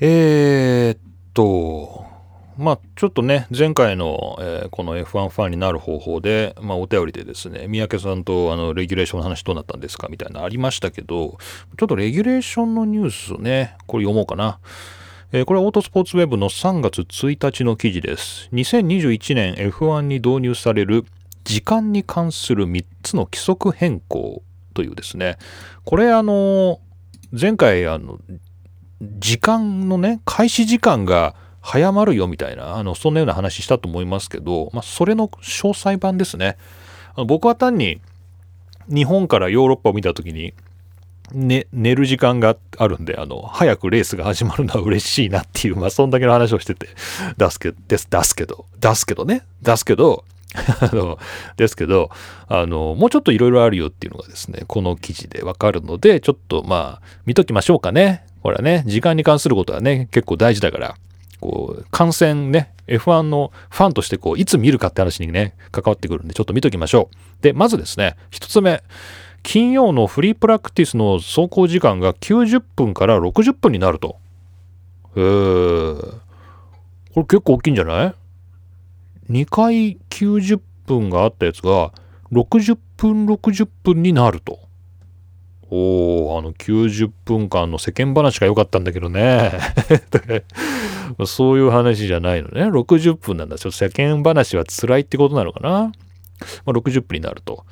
[0.00, 0.98] えー、っ
[1.32, 2.05] と、
[2.58, 11.36] まあ、ちょっとね、前回の、えー、この F1 ファンになる方法で、まあ、お便りでですね、三宅さんとあのレギュレーションの話どうなったんですかみたいなのありましたけど、
[11.78, 14.58] ちょっとレギュレーションのニュースをね、これ読もうかな。
[15.32, 18.48] えー、これはオートスポーツウェブの3月1日の記事です。
[18.52, 21.04] 2021年 F1 に導入される
[21.44, 24.42] 時間に関する3つの規則変更
[24.72, 25.36] というですね、
[25.84, 26.80] これあの、
[27.38, 28.18] 前回あの、
[29.00, 31.34] 時間のね、開始時間が
[31.66, 36.56] 早まるよみたいな、あの、そんなような話したと思いますけど、まあ、それの詳細版ですね。
[37.26, 38.00] 僕は単に
[38.88, 40.54] 日本からヨーロッパを見た時に、
[41.32, 46.86] ね、寝る時間があるんで、あの、早くレースが始まるのは嬉しいなっていう、まあ、そんだけの話をしてて、
[47.36, 50.24] 出すけど、です、出すけど、出すけどね、出すけど、
[50.80, 51.18] あの、
[51.56, 52.10] ですけど、
[52.46, 58.24] あの、もうちょっといろいろあるよっていうのがですね、この記事でわかるので、ちょっとまあ、見ときましょうかね。
[58.44, 60.94] ほらね、時間に関することはね、結構大事だから、
[61.40, 67.42] こう、観戦ね、F1 のファンとしてこう、いつ見るかって話にね、関わってくるんで、ちょっと見ときましょう。
[67.42, 68.82] で、まずですね、一つ目、
[69.42, 74.16] 金曜のフリープラクティスの走行時間が90分から60分になると。
[75.16, 75.96] へー。
[77.14, 78.14] これ結構大きいんじゃない
[79.30, 81.92] ?2 回90分があったやつが
[82.32, 84.65] 60分60分になると。
[85.70, 89.52] おおあの90分間の世間話が良かったんだけどね。
[91.26, 92.62] そういう話じゃないのね。
[92.62, 93.58] 60分なんだ。
[93.58, 95.70] ちょっと世間話は辛いってことなのかな。
[95.70, 95.90] ま
[96.66, 97.64] あ、60分になると。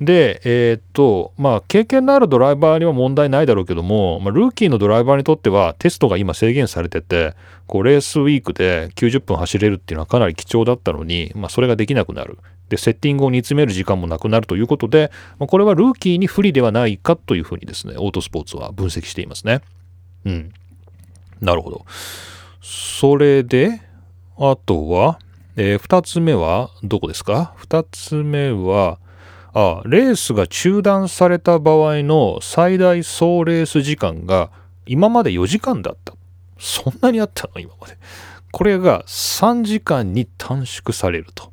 [0.00, 7.34] で、えー、っと、まあ、経験のあるドライバーには問題ないだろうけども、まあ、ルーキーのドライバーにとってはテストが今制限されてて、
[7.66, 12.38] こう、レースウィークで90分走れるっていうのはかなり貴重だったのに、まあ、それができなくなる。
[12.68, 19.60] で、セッティングを煮詰める時間もなくなるということで、これはルーキーに不利ではないかというふうにですね、オートスポーツは分析していますね。
[20.24, 20.52] うん。
[21.40, 21.84] なるほど。
[22.60, 23.80] それで、
[24.36, 25.18] あとは、
[25.56, 28.98] えー、2つ目はどこですか ?2 つ目は、
[29.54, 34.50] あレースが中断された場合の最大総レース時間が
[34.84, 36.14] 今まで4時間だった。
[36.58, 37.60] そんなにあったの？
[37.60, 37.96] 今まで。
[38.52, 41.52] これが3時間に短縮されると。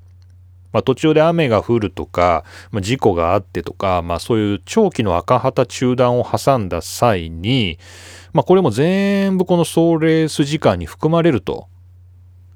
[0.74, 7.80] まあ、途中で雨が降るとか、まあ、事故があってとか、まあ、そういう長期の赤旗中断を挟んだ際に、
[8.34, 11.68] まあ、これも全部この総レース時間に含まれると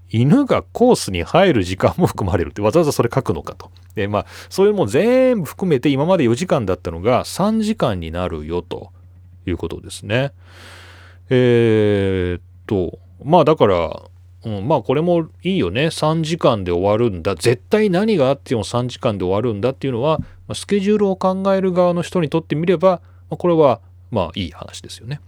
[0.09, 3.71] 犬がコースに入る時間も含まれるってわざわざそれ書くのかと。
[3.95, 8.91] で、まあ、そういうも全部含めて今まで4時間だったのが3時間になるよと
[9.45, 10.31] いうことですね。
[11.29, 14.01] えー、っと、まあだから、
[14.47, 15.87] うん、まあこれもいいよね。
[15.87, 17.35] 3時間で終わるんだ。
[17.35, 25.19] 絶対何があっても3時間で終わるんだっていうのは、ま、スケジュールを考える側の人にとってみれば、ま、これはまあいい話ですよね。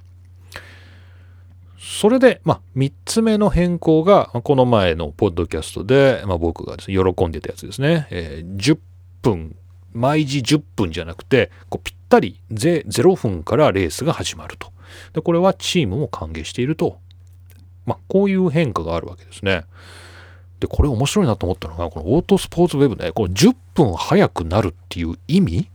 [1.77, 8.07] それで、まあ、3つ目の変更が、この前のポッドキャストで、まあ、僕がですね、喜んでたやつですね。
[8.11, 8.77] えー、10
[9.21, 9.55] 分、
[9.93, 14.71] 毎時10分じゃなくて、こうぴったり0分からレースが始まると。
[15.13, 16.99] で、これはチームも歓迎していると。
[17.89, 19.65] まあ、こういう変化があるわけですね。
[20.59, 25.69] で、これ面白いなと思ったのが、このオートスポーツウェブね、この10分早くなるっていう意味？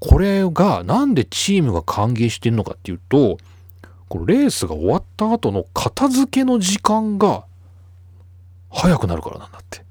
[0.00, 3.38] これがなんでチームが歓迎してるのかっていうと、
[4.08, 7.44] このレースが終わった後の片付けの時間が
[8.70, 9.84] 早くなるからなんだって。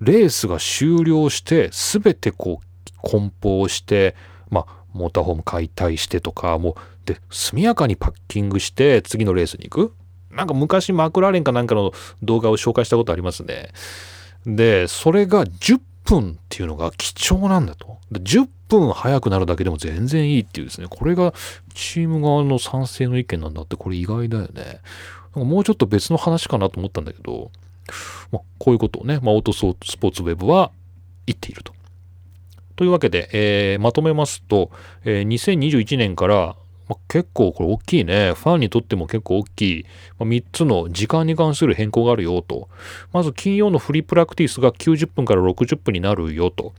[0.00, 4.16] レースが終了して全てこう梱包して
[4.50, 6.74] まあモーターホーム解体してとかもう
[7.06, 9.94] で速やかにパッキングして次のレースに行く
[10.32, 11.92] なんか昔マクラーレンかなんかの
[12.22, 13.70] 動画を紹介したことありますね。
[14.46, 17.98] でそれが10分っていうのが貴重なんだと。
[18.12, 21.34] 10分早くなるだけでも全然いいっていうですね、これが
[21.74, 24.80] チーム側の賛成の意見なんだって、これ意外だよね。
[25.34, 27.50] なんかもうちょっと別の話かなと思ったんだけど、
[28.30, 30.70] まあ、こういうことをね、まあ、オートスポーツウェブは
[31.26, 31.72] 言っていると。
[32.76, 34.70] というわけで、えー、まとめますと、
[35.04, 36.56] えー、2021年から
[36.88, 38.32] まあ、結構これ大きいね。
[38.34, 39.86] ファンにとっても結構大きい、
[40.18, 42.68] まあ、3つの時間に関する変更があるよと。
[43.12, 46.72] まず金曜のフリープラクティスが90分から60分になるよと。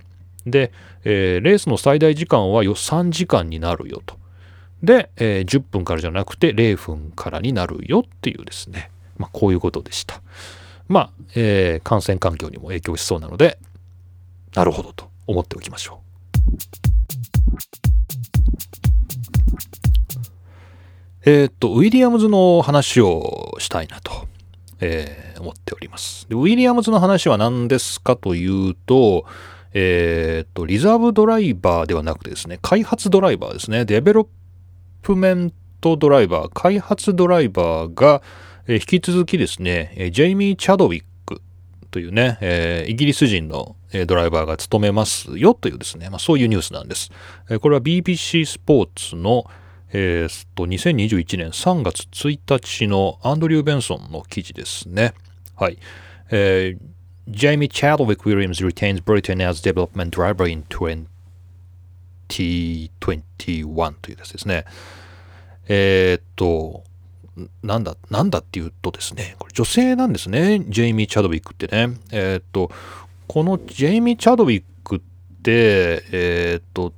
[0.45, 0.71] で、
[1.03, 4.17] えー、レースの最大時間は3時間になるよと。
[4.81, 8.91] で、えー、10分からじゃなくて0分からになるよっていうですね。
[9.17, 10.21] まあ、こういうことでした。
[10.89, 13.57] まあ、えー、感染環境にも影響しそうなので、
[14.53, 16.03] なるほどと思っておきましょう。
[21.25, 24.27] えー、っと、ウィリアムズの話をしたいなと、
[24.81, 26.35] えー、思っておりますで。
[26.35, 29.25] ウィリアムズの話は何ですかというと、
[29.73, 33.85] えー、っと、リザーブドライバーではなくてですね、開発ドライバーですね。
[33.85, 34.27] デベロッ
[35.01, 38.21] プメントドライバー、開発ドライバーが、
[38.67, 41.41] えー、引き続きですね、ジェイミー・チャドウィック
[41.89, 47.11] というね、えー、イギリス人のドライバーが務めますよというですね、まあ、そういうニュースなんです。
[47.61, 49.45] これは BBC スポーツの、
[49.95, 55.13] えー、と2021年3月1日のアンドリュー・ベンソンの記事ですね。
[55.55, 55.77] はい。
[56.31, 62.89] えー、Jamie Chadwick Williams retains Britain as development driver in 2021
[64.01, 64.65] というやつですね。
[65.67, 66.83] えー、っと、
[67.61, 71.95] なんだ、なんだっていうとですね、これ女性なんですね、ジェイミー・チャドウィックってね。
[72.11, 72.71] えー、っと、
[73.27, 74.99] このジェイミー・チャドウィックっ
[75.43, 76.93] て、えー、っと、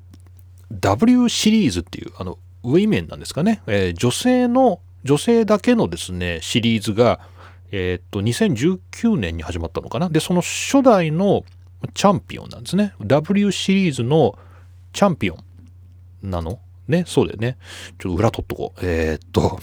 [0.71, 7.19] W シリーズっていう、あの、ウィメンなんですかね、えー、女性の、女性だけのですね、シリーズが、
[7.71, 10.09] えー、っと、2019年に始まったのかな。
[10.09, 11.43] で、その初代の
[11.93, 12.93] チャンピオンなんですね。
[13.01, 14.37] W シリーズの
[14.93, 15.37] チャンピオ
[16.23, 16.59] ンなの？
[16.87, 17.57] ね、そうだよね。
[17.97, 18.79] ちょっと裏取っとこう。
[18.83, 19.59] えー、っと、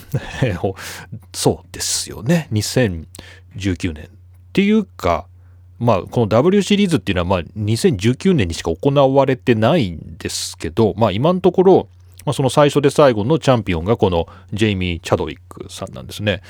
[1.33, 2.49] そうですよね。
[2.53, 4.07] 2019年。
[4.07, 4.09] っ
[4.53, 5.27] ていうか、
[5.79, 11.89] まあ、この W シリーズっていうのは、まあ、2019年にしか行われてないんですけど、まあ、今のところ、
[12.25, 16.43] まあ、その最初で最後のチャンピオンがこのジェイミー・チャドウィックさんなんですね。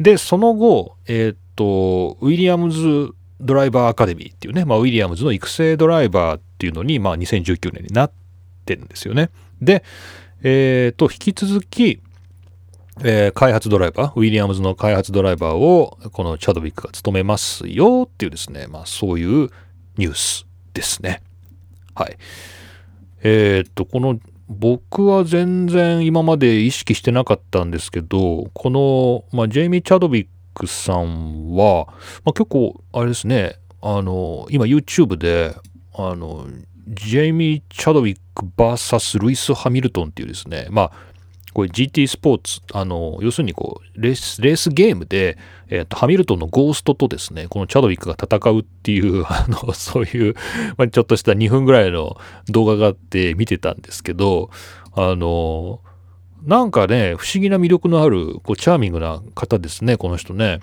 [0.00, 3.10] で、その後、えー、っと、ウィリアムズ・
[3.40, 8.12] ドライバーアカデミーっていうね、まあ、ウィリアムズの育成ドライバーっていうのに、まあ、2019年になっ
[8.64, 9.30] てるんですよね。
[9.60, 9.84] で、
[10.42, 12.02] えっ、と、引き続き、
[13.02, 19.50] えー、開発ドライバー、ウィリアムズの開発ドライバーを、このチャドウィックが務めますよっていうですね、まあそういう
[19.96, 21.22] ニュースですね。
[21.94, 22.16] はい。
[23.22, 31.86] えっ、と、この、僕は全然今まで意識してなかったんですけど、この、まあ、ジェイミー・チャドウィックさんは、
[32.24, 35.54] まあ、結構、あれですね、あの、今 YouTube で、
[35.94, 36.46] あの、
[36.88, 40.92] ジェイミー・チャドウィック VS ルイス・ハミルトンっていうですね、まあ、
[41.54, 45.38] これ GT スポーツ、あの、要するにこう、レース、レースゲームで、
[45.70, 50.34] えっ、と、ハミルトンのゴーストとですね、このチャドウィックが戦うっていう、 あの、そういう、
[50.76, 52.16] まあ、ちょっとした2分ぐらいの
[52.48, 54.50] 動画があって見てたんですけど、
[54.92, 55.80] あの、
[56.42, 60.58] なんかね、不思議な魅力のある、こう、チャーミングな方ですね、この人ね。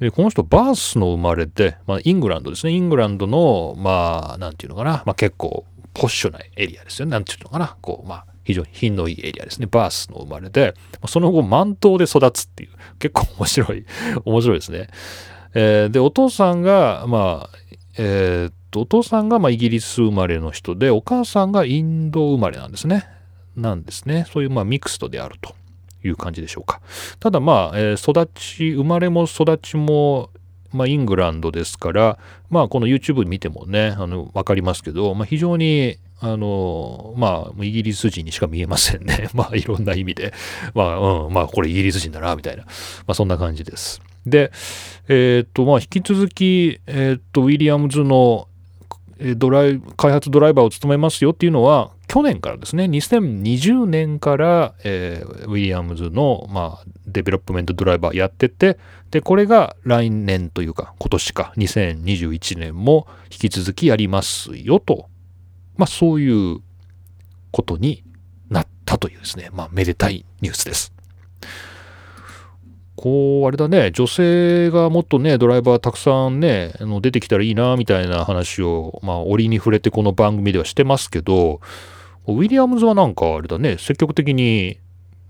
[0.00, 2.72] で、この人、バースの生まれで、まあ、イングランドですね。
[2.72, 7.12] イングランドの、まあ、なんていうのかな、まあ、結構、ポッシュなエリアですよね。
[7.12, 9.68] なんていうのかな、こう、まあ、非常に品のいいエリアですね。
[9.70, 10.72] バースの生まれで、
[11.06, 13.84] その後、満島で育つっていう、結構面白い、
[14.24, 14.88] 面白いですね。
[15.52, 17.58] えー、で、お父さんが、まあ、
[17.98, 23.06] えー、っと、お父さんが、ま、イギリス生まれの人で、お母さんがインド生まれなんですね。
[23.54, 24.24] なんですね。
[24.32, 25.54] そういう、ま、ミクストであると。
[26.04, 26.80] いう感じでしょうか。
[27.18, 30.30] ただまあ、えー、育ち、生まれも育ちも、
[30.72, 32.18] まあ、イングランドですから、
[32.50, 39.28] まあ、この YouTube 見てもね、あの、わかりますけど、まあ、非常に、あの、まあ、イギリス人にしか見えませんね。
[39.34, 40.32] まあ、いろんな意味で。
[40.74, 42.64] まあ、うん、まあ、これイギリス人だな、みたいな。
[42.64, 42.72] ま
[43.08, 44.00] あ、そんな感じです。
[44.26, 44.52] で、
[45.08, 48.48] えっ、と、まあ、引き続き、えっ、と、ウィリアムズの
[49.36, 58.78] ドライ開発ドライバーを務めますよっていうのは、去年からですね、2020年から、えー、ウィリアムズの、まあ、デベロップメントドライバーやってて、
[59.10, 65.08] で、これが来年というか、今年か、2021年も引き続きやりますよと、
[65.78, 66.60] まあ、そういう
[67.50, 68.04] ことに
[68.50, 70.92] なったというですね、まあ、めでたいニュースです。
[72.96, 81.60] こう、あれだね、女性がもっとね、ドライバーたくさんね、あの出てきたらいいな、みたいな話を、まあ、折に触れてこの番組ではしてますけど、
[82.26, 84.78] ウィリアムズはなんかあれだね、積極的に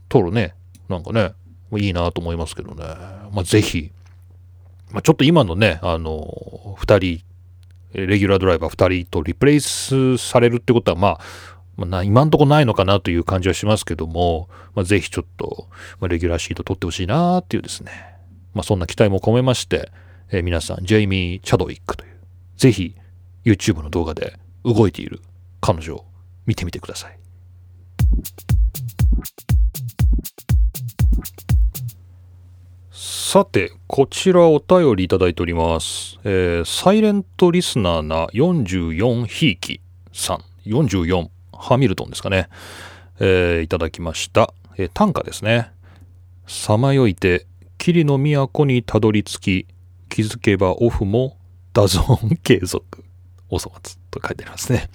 [0.09, 0.55] 撮るね、
[0.89, 1.33] なんかね、
[1.77, 2.85] いいなと思いますけどね。
[3.33, 3.91] まあ、ぜひ、
[4.91, 7.28] まあ、ちょっと今のね、あの、2人、
[7.93, 11.21] レギュラードライバー2人とリプレイスされるってことは、まあ、
[11.77, 15.69] まあ、今んとこないのかなという感じはしますけども、まあ、ぜひちょっと、
[16.01, 17.93] まあ、レギュラーシート取ってほしいなっていうですね、
[18.53, 19.91] まあ、そんな期待も込めまして、
[20.31, 22.17] えー、皆さん、ジェイミー・チャドウィックという、
[22.57, 22.97] ぜひ
[23.45, 25.21] YouTube の動画で動いている
[25.61, 26.05] 彼女を
[26.47, 27.19] 見てみてください。
[33.31, 36.19] さて、こちらお便りいただいております。
[36.25, 39.83] えー、サイレントリスナーな44ひいき
[40.15, 42.49] さん、44ハミルトンですかね、
[43.21, 45.71] えー、いただきました、えー、短歌ですね。
[46.47, 49.67] さまよいて、霧の都にたどり着き、
[50.09, 51.37] 気づけばオフも
[51.75, 53.05] ダゾーン継続。
[53.51, 54.89] お粗末と書いてありますね。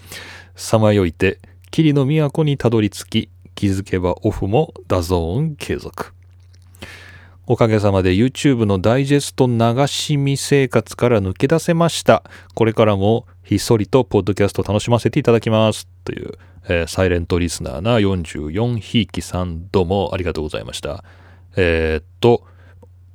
[0.55, 1.37] さまよいて、
[1.69, 6.15] 霧の都にたどり着き、気づけばオフもダゾーン継続。
[7.45, 12.23] おかげさまで YouTube のダイジェスト流し見生活から抜け出せました。
[12.55, 15.85] これからもひっそりとポッドキャスト楽しませていただきます。
[16.05, 16.37] という、
[16.69, 21.03] えー、サイレントリスナーな44ひいきさんどうもありがとうございました。
[21.57, 22.45] えー、っと、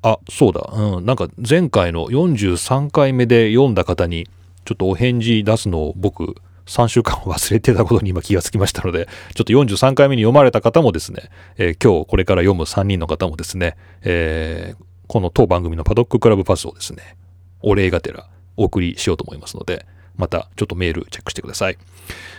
[0.03, 4.29] あ、そうだ、うん、なんか前回の43回目で読んだ方に
[4.67, 6.35] ちょっとお返事出すのを僕
[6.69, 17.17] 3週間忘れてたことに今気がつきましたので、ちょっと43回目に読まれた方もですね、えー、今日これから読む3人の方もですね、えー、この当番組のパドッククラブパスをですね、
[17.63, 21.79] お礼がてらお送りしようと思いますので、またちょっとメールチェックしてください。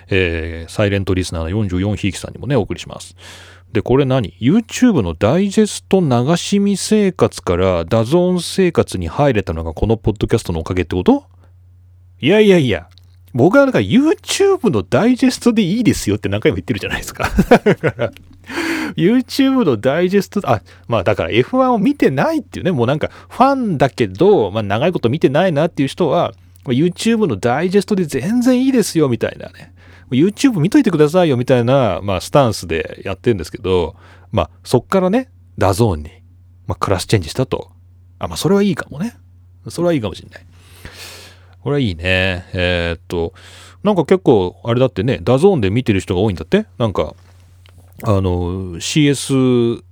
[0.09, 3.15] えー、サイレントリスナーの44ひいきさんにもね、お送りします。
[3.71, 11.25] で、これ何 ?YouTube のダイジェスト流し見生活からダゾーン生活に入れたのがこのポッドキャストのおかげってこと？
[12.19, 12.89] いやいやいや、
[13.33, 17.25] 僕はなんか YouTube のダイジェストでいいですよって何回も言ってるじゃないですか。
[18.97, 26.33] YouTube のダイジェスト、あ、まあだから F1 を見てないっていうね、もうなんかファンだけど、まあ長いこと見てないなっていう人は、
[26.65, 29.73] YouTube のダイジェストで全然いいですよみたいなね。
[30.11, 33.95] YouTube 見といてくださいよみたいな、まあ、スタンスでやってるんですけど、
[34.31, 36.09] まあ、そっからね、ダゾーンに、
[36.67, 37.71] まあ、クラスチェンジしたと。
[38.17, 39.15] あ、まあ、それはいいかもね。
[39.67, 40.45] それはいいかもしれない。
[41.61, 42.45] これはいいね。
[42.53, 43.33] えー、っと、
[43.83, 46.65] なんか結構、あれだってね、ダゾーンで見てる人が多いんだって？
[46.77, 47.15] なんか、
[48.03, 49.83] あの、CS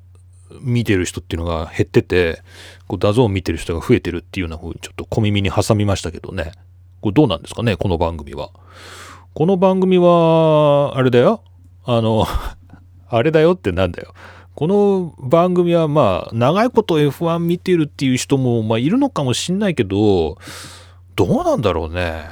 [0.61, 2.41] 見てる人っていうのが減ってて、
[2.87, 6.53] こうダゾーン見てる人が増えてるっていうような風にちょっと小耳に挟みましたけどね。
[7.01, 8.49] これどうなんですかねこの番組は。
[9.33, 11.43] この番組は、あれだよ。
[11.85, 12.25] あの、
[13.09, 14.13] あれだよってなんだよ。
[14.55, 20.37] この番組はまあ、長いこと F1 見てるっていう人も、まあ、いるのかもしんないけど、
[21.17, 22.23] どうなんだろうね。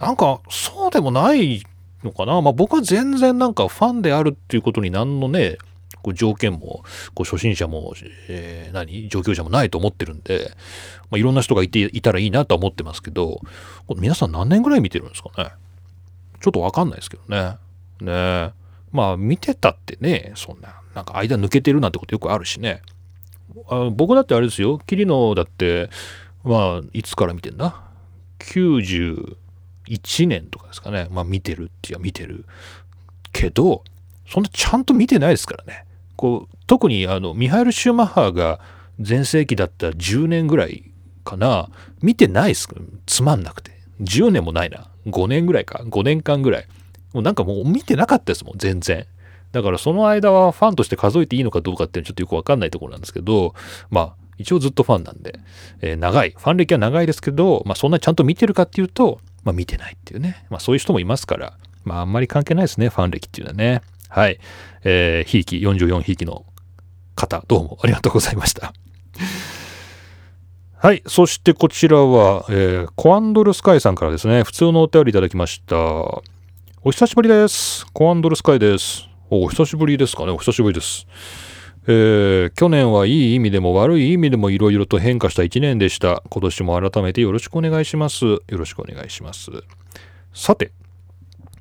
[0.00, 1.62] なんか、そうでもない
[2.02, 2.42] のかな。
[2.42, 5.56] まあ、僕は全然なんかファンであるっていうことに何のね、
[6.02, 7.94] こう条件も、こう初心者も、
[8.28, 9.08] えー、何？
[9.08, 10.50] 上級者もないと思ってるんで、
[11.10, 13.40] まあ、いろんな人がいていたらいいなとは思ってますけど、
[13.96, 15.52] 皆さん何年ぐらい見てるんですかね。
[16.42, 17.56] ちょっとわかんないですけどね。
[18.00, 18.52] ね
[18.92, 22.82] まあ見てたってね、そんな、なんか間抜けてるなんてことよくあるしね。
[23.68, 25.88] あ僕だってあれですよ、桐野だって、
[26.42, 27.80] まあ、いつから見てんだ？
[28.38, 31.08] ?91 年とかですかね。
[31.10, 32.44] まあ見てるって言見てる。
[33.32, 33.84] けど、
[34.28, 35.84] そんなちゃんと見てないですからね。
[36.16, 38.60] こう、特にあの、ミハイル・シューマッハが
[39.00, 40.90] 全盛期だった10年ぐらい
[41.24, 41.68] かな。
[42.00, 42.68] 見てないっす。
[43.06, 43.72] つまんなくて。
[44.00, 44.88] 10年もないな。
[45.06, 45.82] 5年ぐらいか。
[45.84, 46.66] 5年間ぐらい。
[47.12, 49.06] もうなんかもう見てなかったですもん、全然。
[49.52, 53.54] だからその間はファンとして数えていいのかどうかっていうのちょっとよくわかんないところなんですけど、
[53.88, 55.38] まあ、一応ずっとファンなんで、
[55.80, 56.34] えー、長い。
[56.36, 60.46] ファン歴は長いですけど、まあそんなにちゃんと見てるかっていうと、まあ見てないっていうね。
[60.50, 61.54] まあそういう人もいますから、
[61.84, 63.82] まああんまり関係ないですね、ファン歴っていうのはね。
[64.08, 64.38] はい。
[64.84, 66.44] えー、ひいき、44ひいきの
[67.14, 68.72] 方、どうもありがとうございました。
[70.76, 71.02] はい。
[71.06, 75.76] そしてこちらは、えー、コアンドルスカイさんからですね、普通のお便りいただきました。
[76.86, 77.86] お久しぶりです。
[77.92, 79.08] コアンドルスカイです。
[79.30, 80.32] お、お久しぶりですかね。
[80.32, 81.06] お久しぶりです。
[81.86, 86.22] えー、去年はいい意味でも悪い意味でもいろいろと変化した一年でした。
[86.30, 88.24] 今年も改めてよろしくお願いします。
[88.24, 89.50] よろしくお願いします。
[90.32, 90.72] さて、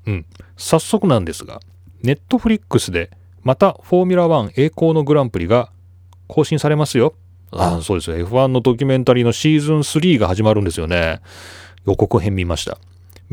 [0.05, 1.59] うん、早速なんですが、
[2.01, 3.11] ネットフリックスで
[3.43, 5.71] またフォーミュラ1栄光のグランプリが
[6.27, 7.13] 更新されますよ。
[7.51, 8.17] あそうですよ。
[8.27, 11.19] F1 のドキュメンタリーのシーズン3が始まるんですよね。
[11.85, 12.77] 予告編見ました。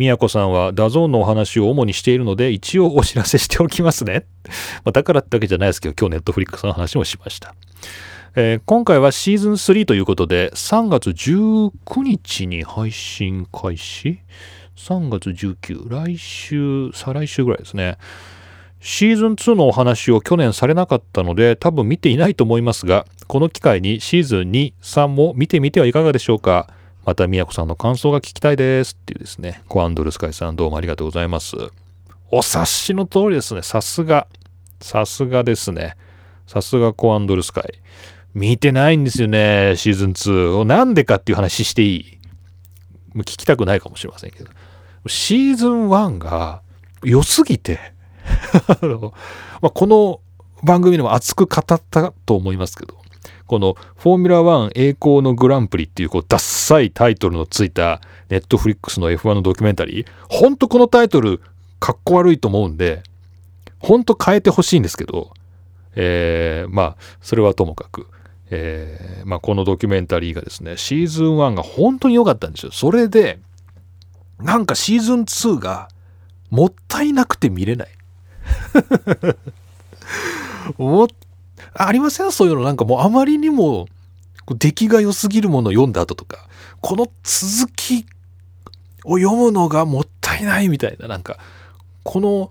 [0.00, 4.24] 宮子さんはダゾーンのお話を主にしているので、一応お知らせしておきますね。
[4.82, 7.54] まあ、だからってわけじゃないですけど、今日ネットフリックスの話もしました。
[8.34, 14.20] えー、今回はシーズン3ということで、3月19日に配信開始
[14.76, 17.98] ?3 月19、来週、再来週ぐらいですね。
[18.80, 26.68] シーズン2のお話を去年されなかったので多分見ていないと思いますが、この機会にシーズン2、3も見てみてはいかがでしょうか？
[27.10, 31.56] また、宮子さんの感想が聞きたいですっていうですね、コアンドルスカイさんどうもありがとうございます。
[32.30, 33.62] お察しの通りですね。
[33.62, 34.28] さすが。
[34.80, 35.96] さすがですね。
[36.46, 37.64] さすがコアンドルスカイ。
[38.32, 40.62] 見てないんですよね、シーズン2。
[40.62, 42.18] なんでかっていう話していい？
[43.16, 44.48] 聞きたくないかもしれませんけど。
[45.08, 46.62] シーズン1が
[47.02, 47.80] 良すぎて
[49.60, 50.20] まあ、この
[50.62, 52.99] 番組でも熱く語ったと思いますけど、
[53.50, 61.40] このフォーミュラ1栄光のグランプリっていうこうダッサいタイトルのついたネットフリックスの F1 のドキュメンタリー、ほんとこのタイトル
[61.80, 63.02] かっこ悪いと思うんで、
[63.80, 65.34] ほんと変えてほしいんですけど、
[65.96, 68.06] えー、まあ、それはともかく、
[68.50, 72.70] えー、まあ、このドキュメンタリーがですね、シーズン1が本当に良かったんですよ。
[72.70, 73.40] それで、
[74.38, 75.88] なんかシーズン2が
[76.50, 77.88] もったいなくて見れない。
[80.78, 81.08] も
[81.74, 82.32] ありません？
[82.32, 83.86] そういうのなんかもうあまりにも
[84.48, 86.48] 出来が良すぎるものを読んだ後とか
[86.80, 88.06] この続き
[89.04, 91.38] を読むのがもったいないみたいななんか
[92.02, 92.48] この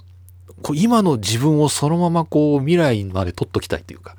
[0.62, 4.16] こう今の自分をそのままこう未来まで取っときたいっていうか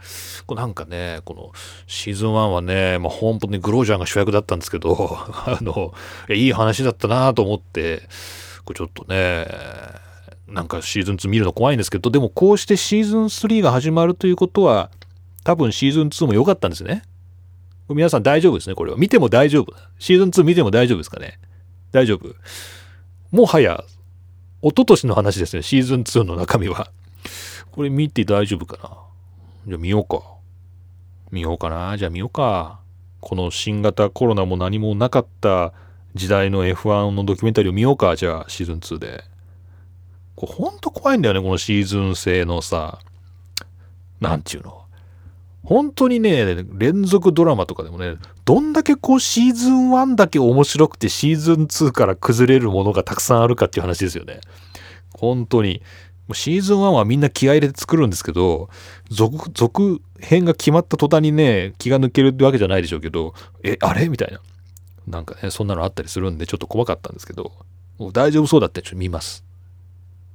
[0.46, 1.52] こうなんかねこの
[1.86, 5.92] シーズン1はね、まあ、本当にグロージャーが主役だったんですけど あの
[6.30, 8.08] いい話だったなと思って
[8.64, 9.46] こうちょっとね
[10.50, 14.90] なんかシーズン2見るの怖いんですけど、でもこうしてシーズン3が始まるということは、
[15.44, 17.02] 多分シーズン2も良かったんですね。
[17.88, 18.96] 皆さん大丈夫ですね、これは。
[18.96, 19.74] 見ても大丈夫。
[19.98, 21.38] シーズン2見ても大丈夫ですかね。
[21.92, 22.34] 大丈夫
[23.32, 23.84] もはや、
[24.62, 26.90] 一昨年の話ですね、シーズン2の中身は。
[27.72, 28.96] これ見て大丈夫かな
[29.66, 30.22] じゃあ見ようか。
[31.30, 31.96] 見ようかな。
[31.96, 32.80] じゃあ見ようか。
[33.20, 35.72] この新型コロナも何もなかった
[36.14, 38.16] 時代の F1 のドキュメンタリーを見ようか。
[38.16, 39.29] じゃあシーズン2で。
[40.40, 42.98] これほんと怖いんだよね、このシーズン制のさ、
[44.20, 44.80] なんちゅうの。
[45.62, 48.16] 本当にね、連続ドラマとかでもね、
[48.46, 54.40] どんだけこうシーズン1だけ面白くてシーズン2から崩れるものがたくさんあるかっていう話ですよね。
[55.12, 55.82] 本当に。
[56.32, 58.70] シーズン1はみんな気合入れて作るんですけど、
[59.10, 64.08] 続、続編が決まった途端にね、気が抜けるってわけじゃないでしょうけど、え、あれ？
[64.08, 64.40] みたいな。
[65.06, 67.52] なんかね、そんなのあったりするんで、ちょっと怖かったんですけど、
[68.12, 69.44] 大丈夫そうだったらちょっと見ます。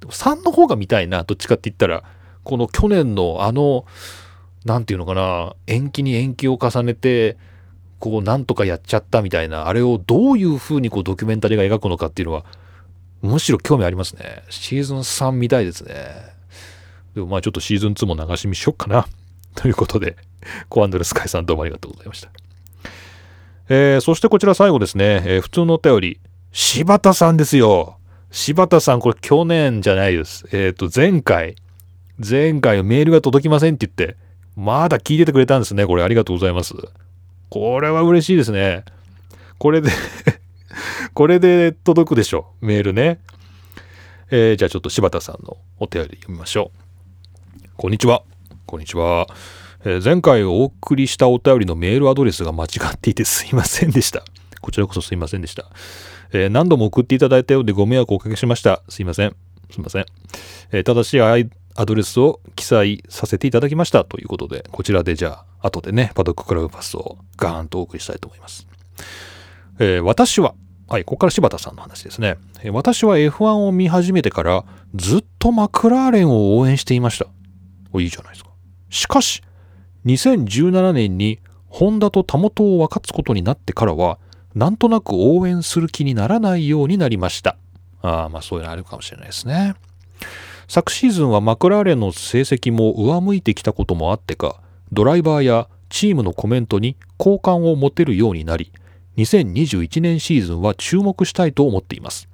[0.02, 2.04] 3の方が見たいな、どっちかって言ったら、
[2.44, 3.84] この去年のあの、
[4.64, 7.36] なんていうのかな、延期に延期を重ねて、
[7.98, 12.44] こう、なんとかやっちゃったみたいな、あれをどういう風にこう、ドキュメンタリーが描くのかっていうのは、
[13.22, 14.42] むしろ興味ありますね。
[14.50, 15.94] シーズン3見たいですね。
[17.14, 19.06] でもまあちょっとシーズン2も流し見しよっかな。
[19.54, 20.16] ということで、
[20.68, 22.30] コアンドレスカイさんどうもありがとうございました。
[23.68, 26.20] えー、そしてこちら最後ですね、えー、普通のお便り、
[26.52, 27.96] 柴田さんですよ。
[28.30, 30.46] 柴田さん、これ去年じゃないです。
[30.52, 31.56] えっ、ー、と、前回、
[32.18, 34.16] 前回メールが届きませんって言って、
[34.56, 35.86] まだ聞いててくれたんですね。
[35.86, 36.74] これありがとうございます。
[37.50, 38.84] これは嬉しいですね。
[39.58, 39.90] これで
[41.14, 42.66] これで届くでしょう。
[42.66, 43.20] メールね。
[44.30, 47.68] えー、じゃあちょっと柴田さんのお便り読みましょう。
[47.76, 48.22] こんにちは。
[48.66, 49.28] こんにちは。
[49.84, 54.24] えー、前回お送りしたお便りのメールアドレスが間違っていてすいませんでした。
[54.60, 55.70] こちらこそすいませんでした。
[56.32, 58.82] えー、何度も送っていただいたようでご迷惑をおかけしました。
[58.88, 59.36] すいません。
[59.70, 60.06] すいません。
[60.72, 68.66] えー、ただしアドレスを記載させていただきましたということで、こちらでじゃあ、後でね、パドッククラブパスをガーンとお送りしたいと思います。
[69.78, 70.54] えー、私は、
[70.88, 72.38] はい、ここから柴田さんの話ですね。
[72.62, 74.64] え、私は F1 を見始めてから
[74.94, 77.26] ずっとマクラーレンを応援していました。
[77.92, 78.50] おいいじゃないですか。
[78.88, 79.42] しかし、
[80.06, 84.18] 2017年にホンダとたもとを分かつことになってからは、
[84.56, 87.58] なんとなく応援する気にならないようになりました。
[88.00, 89.74] ああ、まあそういうのあるかもしれないですね。
[90.66, 98.72] 昨シーズンはマクラーレンの成績も上向いてきたこともあってか、ドライバーやチームのコメントに好感を持てるようになり、
[99.18, 102.26] 2021年シーズンは注目したいと思っています。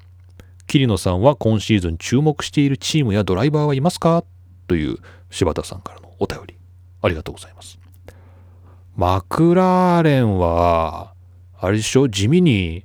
[0.69, 4.23] 桐野さんは今シーズン注目しているチームやドライバーはいますか？
[4.69, 4.99] という
[5.31, 6.57] 柴田さんからのお便り、
[7.03, 7.81] ありがとうございます。
[8.95, 11.15] マクラーレンは、
[11.65, 12.09] あれでしょ？
[12.09, 12.85] 地味に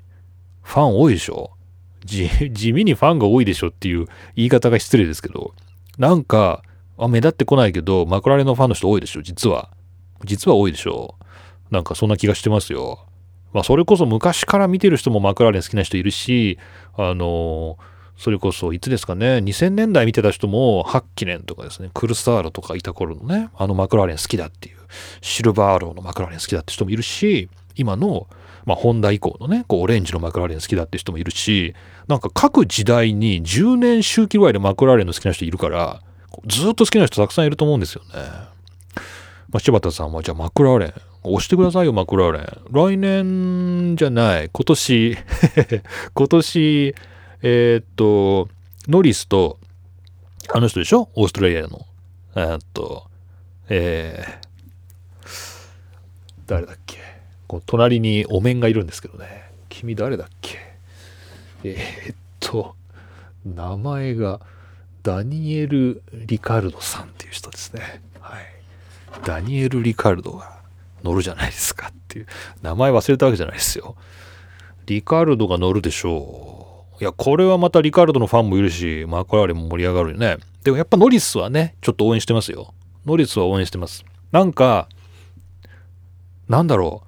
[0.61, 1.51] ファン多いでしょ？
[2.05, 2.29] 地
[2.71, 4.05] 味にファンが多いでしょっていう
[4.35, 5.53] 言い方が失礼ですけど、
[5.97, 6.61] なんか、
[6.97, 9.23] あ目立ってこないけど、マクラーレのファンの人多いでしょ？
[9.23, 9.69] 実は。
[10.25, 11.15] 実は多いでしょ？
[11.71, 12.99] なんかそんな気がしてますよ。
[13.51, 16.59] まあそれこそ昔から見てる人もマクラーレン好きな人いるし、
[16.95, 17.77] あの
[18.15, 24.77] それこそいつですかね、2000年代見てた人も、ハッキネンとかですね、クルスターロとかいた頃のね、あのマクラーレン好きだっていう、
[25.21, 28.27] シルバーローのマクラーレン好きだって人もいるし、今の
[28.67, 31.73] まあ、ホンダ以降のね、こうオレンジのマクラーレン好きだって人もいるし、
[32.09, 36.01] なんか各時代に10年周期ぐらいでマクラーレンの好きな人いるから、
[36.45, 38.09] ずっと好きな人たくさんいると思うんですよね。
[39.49, 40.93] まあ、柴田さんはじゃあマクラーレン、
[41.23, 42.45] 押してくださいよ、マクラーレン。
[42.69, 45.17] 来年じゃない、今年
[46.13, 46.95] 今年、
[47.41, 48.49] えー、っと、
[48.89, 49.59] ノリスと、
[50.53, 51.07] あの人でしょ？
[51.15, 51.85] オーストラリアの。
[52.35, 53.05] え、っと、
[53.69, 55.27] えー、
[56.45, 57.06] 誰だっけ？
[57.47, 59.49] こう隣にお面がいるんですけどね。
[59.69, 60.57] 君誰だっけ？
[61.63, 62.75] えー、っと、
[63.45, 64.41] 名前が
[65.03, 68.01] ダニエル・リカルドさんっていう人ですね。
[68.19, 68.43] はい。
[69.25, 70.59] ダニエル・リカルドが
[71.03, 72.27] 乗るじゃないですかっていう。
[72.61, 73.95] 名前忘れたわけじゃないですよ。
[74.85, 77.01] リカルドが乗るでしょう。
[77.01, 80.37] いや、これはまたリカルドのファンもいるし、マクラーレンも盛り上がるよね。
[80.63, 82.73] でもやっぱノリスはね、ちょっと応援してますよ。
[83.05, 84.03] ノリスは応援してます。
[84.31, 84.89] なんか、
[86.49, 87.06] なんだろう。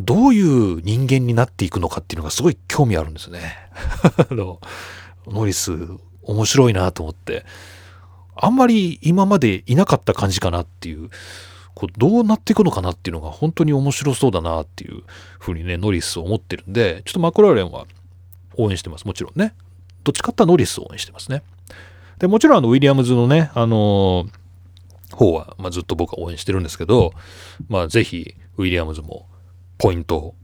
[0.00, 3.56] どういう人間になっていくのかっていうのがすごい興味あるんですね。
[4.30, 4.60] あの、
[5.26, 5.72] ノリス
[6.22, 7.44] 面白いなと思って、
[8.34, 11.10] あんまり今までいなかった感じかなっていう、
[11.74, 15.02] こうどうなっていくのかなっていうのが本当に面白そうだなっていう
[15.38, 17.86] ふうにね、ノリスを思ってるんで、ちょっとマクラーレンは
[18.56, 19.06] 応援してます。
[19.06, 19.54] もちろんね。
[20.02, 21.42] どっちかってノリスを応援してますね。
[22.18, 27.12] で、もちろんあの、ウィリアムズのね、あのー、方は、まあ、ずっと僕は応援してるんですけど、
[27.68, 29.26] まあ、ぜひ、ウィリアムズも
[29.80, 30.34] ポイントを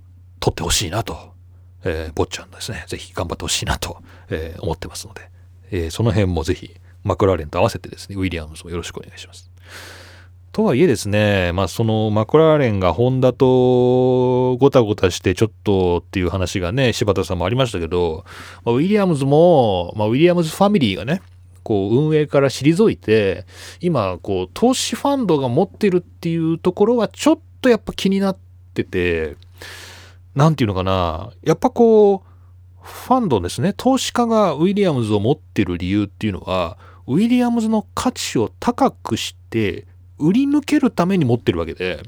[0.40, 1.34] 取ってほしいなと、
[1.84, 3.98] えー、坊ちゃんですね、ぜひ頑張ってほしいなと、
[4.30, 5.28] えー、思ってますので、
[5.70, 6.74] えー、その辺もぜひ、
[7.04, 9.50] マクラーレンと合わせてですね、ウィリアムズもよろしくお願いします。
[10.52, 18.24] とはいえですね、まあ、そのマクラーレンがホンダとごたごたしてちょっとっていう話がね、柴田さんもありましたけど、
[18.64, 21.20] まあ、ウィリアムズも、まあ、ウィリアムズファミリーがね、
[21.62, 23.44] こう運営から退いて、
[23.80, 28.45] 今、こう、投資ファンドが持ってるっていうところはちょっとやっぱ気になって
[28.84, 29.36] て、
[30.34, 32.20] なんていうのかな、やっぱこう、
[32.82, 39.86] ファンドですね、投資家がウィリアムズを持ってる理由っていうのは、ウィリアムズの価値を高くして
[40.18, 42.02] 売り抜けるために持ってるわけで、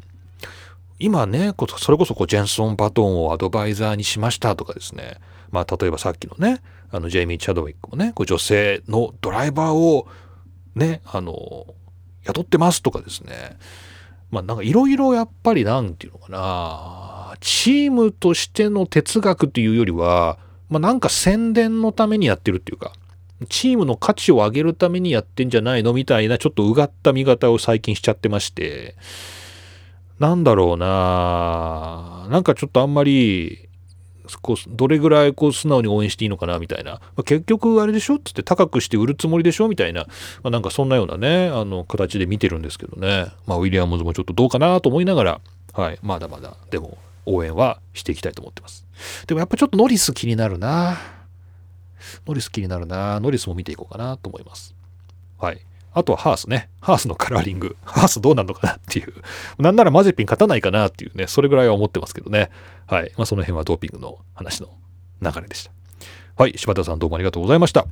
[0.98, 5.18] 今ね、それこそこうジェンソン・バトンをアドバイザーにしましたとかですね、
[5.50, 6.60] まあ例えばさっきのね、
[6.90, 10.08] あのジェイミー・チャドウィックもね、こう女性のドライバーを
[10.74, 11.66] ね、あの、
[12.24, 13.56] 雇ってますとかですね、
[14.30, 22.92] まあなんかいろいろやっぱりなんていうのかな、チームとしての哲学っていうよりは、まあなんか宣伝のためにやってるっていうか、
[23.48, 28.96] チームの価値を上げるためにやってんじゃないのみたいなちょっとうがった見方を最近しちゃってまして、
[30.18, 33.67] なんだろうななんかちょっとあんまり、
[34.36, 40.06] こうどれぐらいこう素直に応援していいのかなみたいな、まあ、結局あれでしょってって高くして売るつもりでしょみたいな、
[40.42, 45.40] まあ、なんかそんなようなねあの形で見てるんですけどね、まあ、ウィリアムズもちょっとどうかなと思いながら、
[45.72, 48.86] はい、まだまだでも応援はしていきたいと思ってます。
[49.26, 50.98] でもやっぱちょっとノリス気になるな。
[52.26, 53.20] ノリス気になるな。
[53.20, 54.74] ノリスも見ていこうかなと思います。
[55.38, 55.60] はい。
[55.93, 56.68] あとはハースね。
[56.80, 57.76] ハースのカラーリング。
[57.84, 59.12] ハースどうなるのかなっていう。
[59.59, 62.51] なんならマジピン勝たないかなっていうね、それぐらいは思ってますけどね。
[62.86, 63.12] はい。
[63.16, 64.68] まあその辺はドーピングの話の
[65.22, 65.70] 流れでした。
[66.36, 66.55] はい。
[66.57, 67.86] 柴田さんどうもありがとうございました。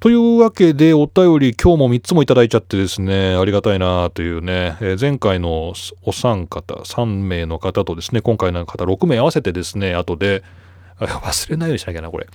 [0.00, 10.44] というわけで、お便り今日も3つもいただいちゃってですね、ありがたいなというね、えー、前回のお三方、3名の方とですね、今回の方6名合わせてですね、後で、
[11.06, 12.26] 忘れないようにしなきゃな、これ。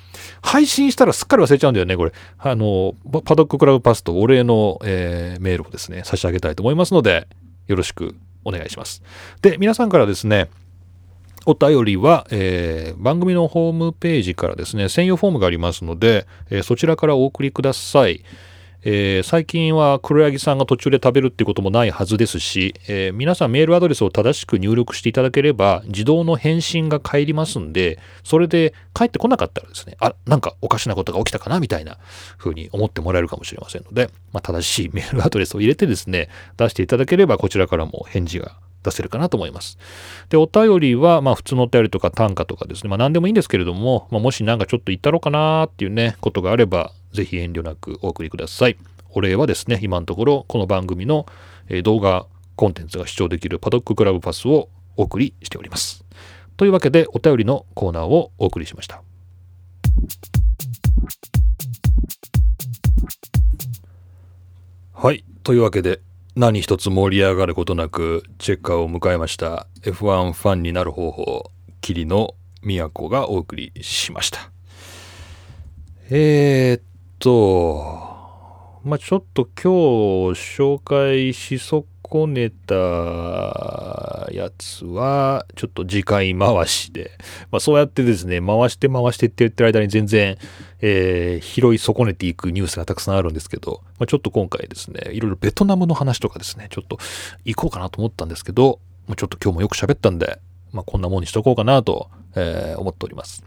[0.42, 2.12] 配信したらすっかり忘れちゃうんだよね、これ。
[2.38, 2.96] あの、
[3.26, 7.28] パドッククラブパスとお礼の、えー、メールをですね、差し上げたいと思いますので、
[7.68, 9.04] よろしくお願いします。
[9.42, 10.50] で、皆さんからですね、
[11.46, 18.24] お便りは、えー、番組のホームページからですね、専用フォームがありますので、えー、そちらからお送りください。
[18.86, 31.98] えー、最近は黒柳さんが途中で食べるっていうこともないはずですし、えー、皆さんメールアドレスを正しく入力していただければ自動の返信が返りますんでそれで帰ってこなかったらですねあなんかおかしなことが起きたかなみたいな
[32.38, 39.78] 風に思ってもらえるかもしれませんので、まあ、正しいメールアドレスを入れてですね出していただければこちらからも返事が出せるかなと思います。
[40.30, 48.78] で、お便りは、まあ普通のお便りとか短歌とかですね、まあ何でもいいんですけれども、まあ、もしなんかちょっと言ったろうかなっていうね、ことがあれば、ぜひ遠慮なくお送りください。
[49.12, 51.28] お礼はですね、今のところこの番組の
[51.84, 56.04] 動画コンテンツが視聴できるパドッククラブパスをお送りしております。
[56.58, 59.02] というわけでお便りのコーナーをお送りしました。
[64.94, 65.24] はい。
[65.44, 66.00] というわけで
[66.36, 71.52] 何一つ盛り上がることなくチェッカーを迎えました F1 ファンになる方法
[71.82, 72.34] 桐野
[72.64, 74.50] 都がお送りしました。
[76.10, 76.82] えー、っ
[77.24, 78.04] と
[78.84, 81.86] まあ、ちょっと今日紹介し損
[82.34, 82.76] ねた
[84.34, 87.12] やつは、ちょっと次回回しで、
[87.50, 90.38] まあ、そうやってですね、回して回してって言ってる間に全然、
[90.82, 96.98] えー、拾い損ねていくニュースがたくさんあるんですけど、まあ、ちょっと今回ですね、いろいろベトナムの話とかですね、ちょっと
[97.46, 100.40] 行こうかなと思ったんですけど、もうちょっと今日もよく喋ったんで、
[100.74, 103.46] まあ、こんなもんにしとこうかなと、えー、思っております。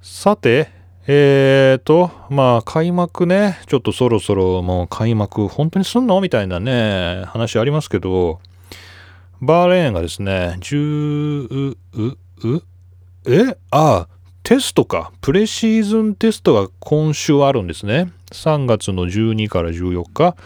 [0.00, 8.40] さて、えーと、まあ、開幕ね、ちょっとそろそろもう開幕、本当にすんのみたいなね、話ありますけど、
[9.40, 12.62] バーレーンがですね、10、う、う、
[13.26, 13.56] え？
[13.70, 14.08] あ、
[14.42, 15.12] テストか。
[15.20, 18.12] プレシーズンテストが今週あるんですね。
[18.32, 20.36] 3月の12から14日、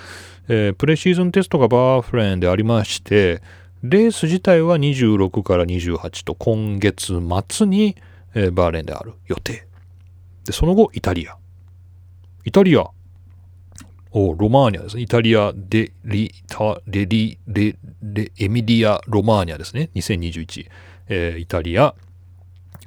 [0.48, 3.42] えー、プレシーズンテストがバーフレーンでありまして、
[3.82, 7.96] レース自体は26から28と今月末に、
[8.34, 9.66] えー、バーレーンである予定。
[10.44, 11.36] で、その後、イタリア。
[12.44, 12.86] イタリア。
[14.16, 15.02] おロマーニャですね。
[15.02, 19.90] イタリアデリタレリレレエミリア・ロマーニャですね。
[19.96, 20.68] 2021。
[21.08, 21.94] えー、イタリア、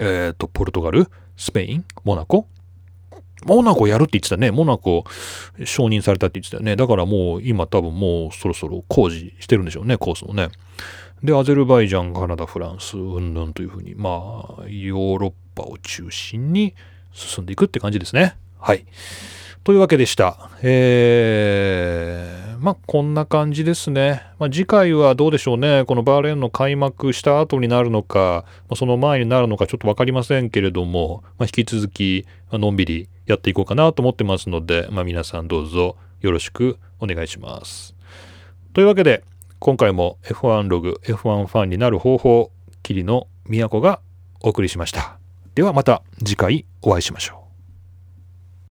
[0.00, 2.48] えっ、ー、と、ポルトガル、スペイン、モナコ。
[3.44, 4.50] モナコやるって言ってたね。
[4.50, 5.04] モナコ
[5.64, 6.76] 承認されたって言ってたよね。
[6.76, 10.48] だからもう今多分もうそろそろ工事してるんでしょうね、コースもね。
[11.22, 14.10] で、アゼルバイジャン、カナダ、フランス、うんぬんというふうに、ま
[14.60, 16.74] あ、ヨーロッパを中心に、
[17.26, 18.36] 進んでいくって感じですね。
[18.58, 18.86] はい。
[19.64, 20.50] というわけでした。
[20.62, 24.22] えー、まあ、こんな感じですね。
[24.38, 25.84] まあ、次回はどうでしょうね。
[25.86, 37.94] このバーレーンの開幕した後になるのか、まあ、その前になるのかちょっと分かりませんけれども、ま引き続き、のんびりやっていこうかなと思ってますので、ま皆さんどうぞよろしくお願いします。
[38.72, 39.22] というわけで、
[39.58, 42.50] 今回も F1 ログ、F1 ファンになる方法、
[42.82, 44.00] キリの都が
[44.40, 45.17] お送りしました。
[45.58, 47.47] ではまた次回お会いしましょう。